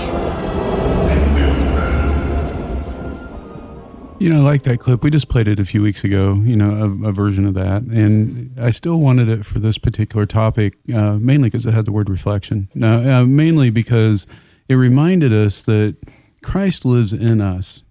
You 4.19 4.29
know, 4.29 4.41
I 4.41 4.43
like 4.43 4.65
that 4.65 4.81
clip. 4.81 5.03
We 5.03 5.09
just 5.09 5.31
played 5.31 5.49
it 5.49 5.59
a 5.59 5.65
few 5.65 5.81
weeks 5.81 6.05
ago, 6.05 6.35
you 6.45 6.57
know, 6.57 7.01
a, 7.03 7.09
a 7.09 7.13
version 7.13 7.47
of 7.47 7.55
that. 7.55 7.85
And 7.85 8.55
I 8.61 8.71
still 8.71 9.01
wanted 9.01 9.31
it 9.31 9.47
for 9.47 9.61
this 9.61 9.79
particular 9.79 10.27
topic, 10.27 10.75
uh, 10.93 11.13
mainly 11.13 11.49
because 11.49 11.65
it 11.65 11.73
had 11.73 11.87
the 11.87 11.93
word 11.93 12.11
reflection. 12.11 12.69
Now, 12.75 13.21
uh, 13.21 13.25
mainly 13.25 13.71
because 13.71 14.27
it 14.69 14.75
reminded 14.75 15.33
us 15.33 15.63
that 15.63 15.97
Christ 16.43 16.85
lives 16.85 17.15
in 17.15 17.41
us, 17.41 17.83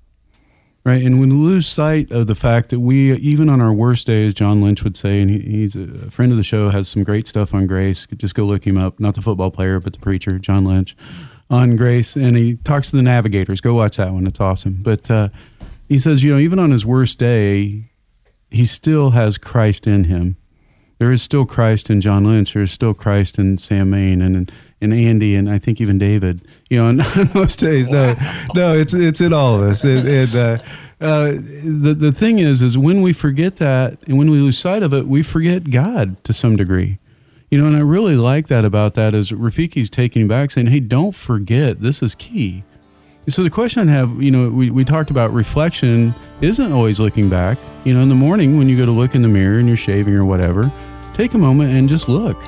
right? 0.87 1.03
And 1.03 1.19
when 1.19 1.29
we 1.29 1.35
lose 1.35 1.67
sight 1.67 2.11
of 2.11 2.27
the 2.27 2.33
fact 2.33 2.69
that 2.69 2.79
we, 2.79 3.13
even 3.17 3.49
on 3.49 3.59
our 3.59 3.73
worst 3.73 4.07
days, 4.07 4.33
John 4.33 4.61
Lynch 4.61 4.85
would 4.85 4.95
say, 4.95 5.19
and 5.19 5.29
he, 5.29 5.39
he's 5.39 5.75
a 5.75 6.09
friend 6.09 6.31
of 6.31 6.37
the 6.37 6.43
show, 6.43 6.69
has 6.69 6.87
some 6.87 7.03
great 7.03 7.27
stuff 7.27 7.53
on 7.53 7.67
grace. 7.67 8.07
Just 8.15 8.35
go 8.35 8.45
look 8.45 8.65
him 8.65 8.77
up. 8.77 8.97
Not 8.97 9.15
the 9.15 9.21
football 9.21 9.51
player, 9.51 9.81
but 9.81 9.91
the 9.91 9.99
preacher, 9.99 10.39
John 10.39 10.63
Lynch, 10.63 10.95
on 11.49 11.75
grace. 11.75 12.15
And 12.15 12.37
he 12.37 12.55
talks 12.55 12.89
to 12.91 12.95
the 12.95 13.03
navigators. 13.03 13.59
Go 13.59 13.75
watch 13.75 13.97
that 13.97 14.13
one. 14.13 14.25
It's 14.25 14.39
awesome. 14.39 14.79
But, 14.81 15.11
uh, 15.11 15.27
he 15.89 15.99
says, 15.99 16.23
you 16.23 16.33
know, 16.33 16.39
even 16.39 16.57
on 16.57 16.71
his 16.71 16.85
worst 16.85 17.19
day, 17.19 17.91
he 18.49 18.65
still 18.65 19.09
has 19.09 19.37
Christ 19.37 19.87
in 19.87 20.05
him. 20.05 20.37
There 20.99 21.11
is 21.11 21.21
still 21.21 21.45
Christ 21.45 21.89
in 21.89 21.99
John 21.99 22.23
Lynch. 22.23 22.53
There 22.53 22.63
is 22.63 22.71
still 22.71 22.93
Christ 22.93 23.37
in 23.37 23.57
Sam 23.57 23.89
Main 23.89 24.21
and 24.21 24.35
and 24.35 24.51
Andy 24.81 25.35
and 25.35 25.49
I 25.49 25.59
think 25.59 25.81
even 25.81 25.97
David. 25.97 26.47
You 26.69 26.77
know, 26.77 26.87
on 26.89 26.97
most 27.33 27.59
days, 27.59 27.89
no, 27.89 28.15
no, 28.53 28.73
it's 28.73 28.93
it's 28.93 29.21
in 29.21 29.33
all 29.33 29.55
of 29.55 29.61
us. 29.61 29.83
And, 29.83 30.07
and 30.07 30.35
uh, 30.35 30.57
uh, 30.99 31.31
the 31.31 31.95
the 31.97 32.11
thing 32.11 32.39
is, 32.39 32.61
is 32.61 32.77
when 32.77 33.01
we 33.01 33.13
forget 33.13 33.57
that 33.57 33.99
and 34.07 34.17
when 34.17 34.29
we 34.29 34.37
lose 34.37 34.57
sight 34.57 34.83
of 34.83 34.93
it, 34.93 35.07
we 35.07 35.23
forget 35.23 35.71
God 35.71 36.23
to 36.23 36.33
some 36.33 36.55
degree. 36.55 36.99
You 37.49 37.61
know, 37.61 37.67
and 37.67 37.77
I 37.77 37.79
really 37.79 38.17
like 38.17 38.47
that 38.47 38.65
about 38.65 38.95
that 38.95 39.15
is 39.15 39.31
Rafiki's 39.31 39.89
taking 39.89 40.27
back, 40.27 40.51
saying, 40.51 40.67
"Hey, 40.67 40.79
don't 40.79 41.15
forget 41.15 41.81
this 41.81 42.03
is 42.03 42.13
key." 42.15 42.63
So 43.29 43.43
the 43.43 43.49
question 43.49 43.89
I 43.89 43.91
have, 43.91 44.21
you 44.21 44.31
know, 44.31 44.49
we, 44.49 44.69
we 44.69 44.85
talked 44.85 45.11
about 45.11 45.33
reflection 45.33 46.15
isn't 46.39 46.71
always 46.71 46.97
looking 46.97 47.29
back. 47.29 47.57
You 47.83 47.93
know, 47.93 47.99
in 47.99 48.07
the 48.07 48.15
morning 48.15 48.57
when 48.57 48.69
you 48.69 48.77
go 48.77 48.85
to 48.85 48.91
look 48.91 49.15
in 49.15 49.21
the 49.21 49.27
mirror 49.27 49.59
and 49.59 49.67
you're 49.67 49.75
shaving 49.75 50.13
or 50.13 50.23
whatever, 50.23 50.71
take 51.13 51.33
a 51.33 51.37
moment 51.37 51.73
and 51.73 51.89
just 51.89 52.07
look. 52.07 52.41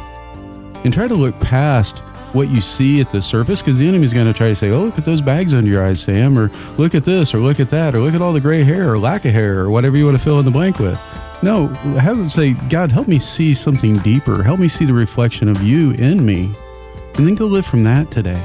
And 0.85 0.93
try 0.93 1.09
to 1.09 1.15
look 1.15 1.37
past 1.41 2.01
what 2.33 2.49
you 2.49 2.61
see 2.61 3.01
at 3.01 3.09
the 3.09 3.21
surface 3.21 3.61
because 3.61 3.77
the 3.77 3.87
enemy's 3.87 4.13
going 4.13 4.27
to 4.27 4.33
try 4.33 4.47
to 4.47 4.55
say, 4.55 4.69
oh, 4.69 4.85
look 4.85 4.97
at 4.97 5.05
those 5.05 5.21
bags 5.21 5.53
under 5.53 5.69
your 5.69 5.85
eyes, 5.85 6.01
Sam, 6.01 6.37
or 6.37 6.49
look 6.77 6.95
at 6.95 7.03
this, 7.03 7.33
or 7.33 7.39
look 7.39 7.59
at 7.59 7.69
that, 7.69 7.95
or 7.95 7.99
look 7.99 8.13
at 8.13 8.21
all 8.21 8.33
the 8.33 8.39
gray 8.39 8.63
hair, 8.63 8.91
or 8.91 8.97
lack 8.97 9.25
of 9.25 9.31
hair, 9.31 9.59
or 9.59 9.69
whatever 9.69 9.97
you 9.97 10.05
want 10.05 10.17
to 10.17 10.23
fill 10.23 10.39
in 10.39 10.45
the 10.45 10.51
blank 10.51 10.79
with. 10.79 10.99
No, 11.41 11.67
have 11.67 12.17
him 12.17 12.29
say, 12.29 12.53
God, 12.69 12.91
help 12.91 13.07
me 13.07 13.17
see 13.17 13.53
something 13.53 13.97
deeper. 13.99 14.43
Help 14.43 14.59
me 14.59 14.67
see 14.67 14.85
the 14.85 14.93
reflection 14.93 15.47
of 15.47 15.63
you 15.63 15.91
in 15.91 16.25
me. 16.25 16.53
And 17.15 17.27
then 17.27 17.35
go 17.35 17.45
live 17.45 17.65
from 17.65 17.83
that 17.83 18.11
today 18.11 18.41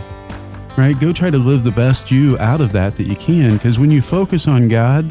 right? 0.76 0.98
Go 0.98 1.12
try 1.12 1.30
to 1.30 1.38
live 1.38 1.62
the 1.62 1.70
best 1.70 2.10
you 2.10 2.38
out 2.38 2.60
of 2.60 2.72
that 2.72 2.96
that 2.96 3.04
you 3.04 3.16
can. 3.16 3.54
Because 3.54 3.78
when 3.78 3.90
you 3.90 4.02
focus 4.02 4.48
on 4.48 4.68
God 4.68 5.04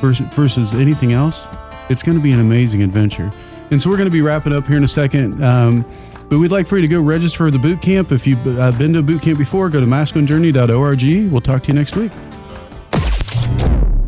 versus, 0.00 0.26
versus 0.34 0.74
anything 0.74 1.12
else, 1.12 1.48
it's 1.88 2.02
going 2.02 2.16
to 2.16 2.22
be 2.22 2.32
an 2.32 2.40
amazing 2.40 2.82
adventure. 2.82 3.30
And 3.70 3.80
so 3.80 3.90
we're 3.90 3.96
going 3.96 4.08
to 4.08 4.12
be 4.12 4.22
wrapping 4.22 4.52
up 4.52 4.66
here 4.66 4.76
in 4.76 4.84
a 4.84 4.88
second. 4.88 5.42
Um, 5.42 5.84
but 6.28 6.38
we'd 6.38 6.50
like 6.50 6.66
for 6.66 6.76
you 6.76 6.82
to 6.82 6.88
go 6.88 7.00
register 7.00 7.38
for 7.38 7.50
the 7.50 7.58
boot 7.58 7.82
camp. 7.82 8.12
If 8.12 8.26
you've 8.26 8.46
uh, 8.58 8.72
been 8.72 8.92
to 8.94 9.00
a 9.00 9.02
boot 9.02 9.22
camp 9.22 9.38
before, 9.38 9.68
go 9.68 9.80
to 9.80 9.86
masculinejourney.org. 9.86 11.32
We'll 11.32 11.40
talk 11.40 11.62
to 11.64 11.68
you 11.68 11.74
next 11.74 11.96
week. 11.96 12.12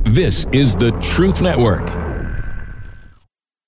This 0.04 0.46
is 0.52 0.74
the 0.74 0.90
Truth 1.02 1.42
Network. 1.42 1.97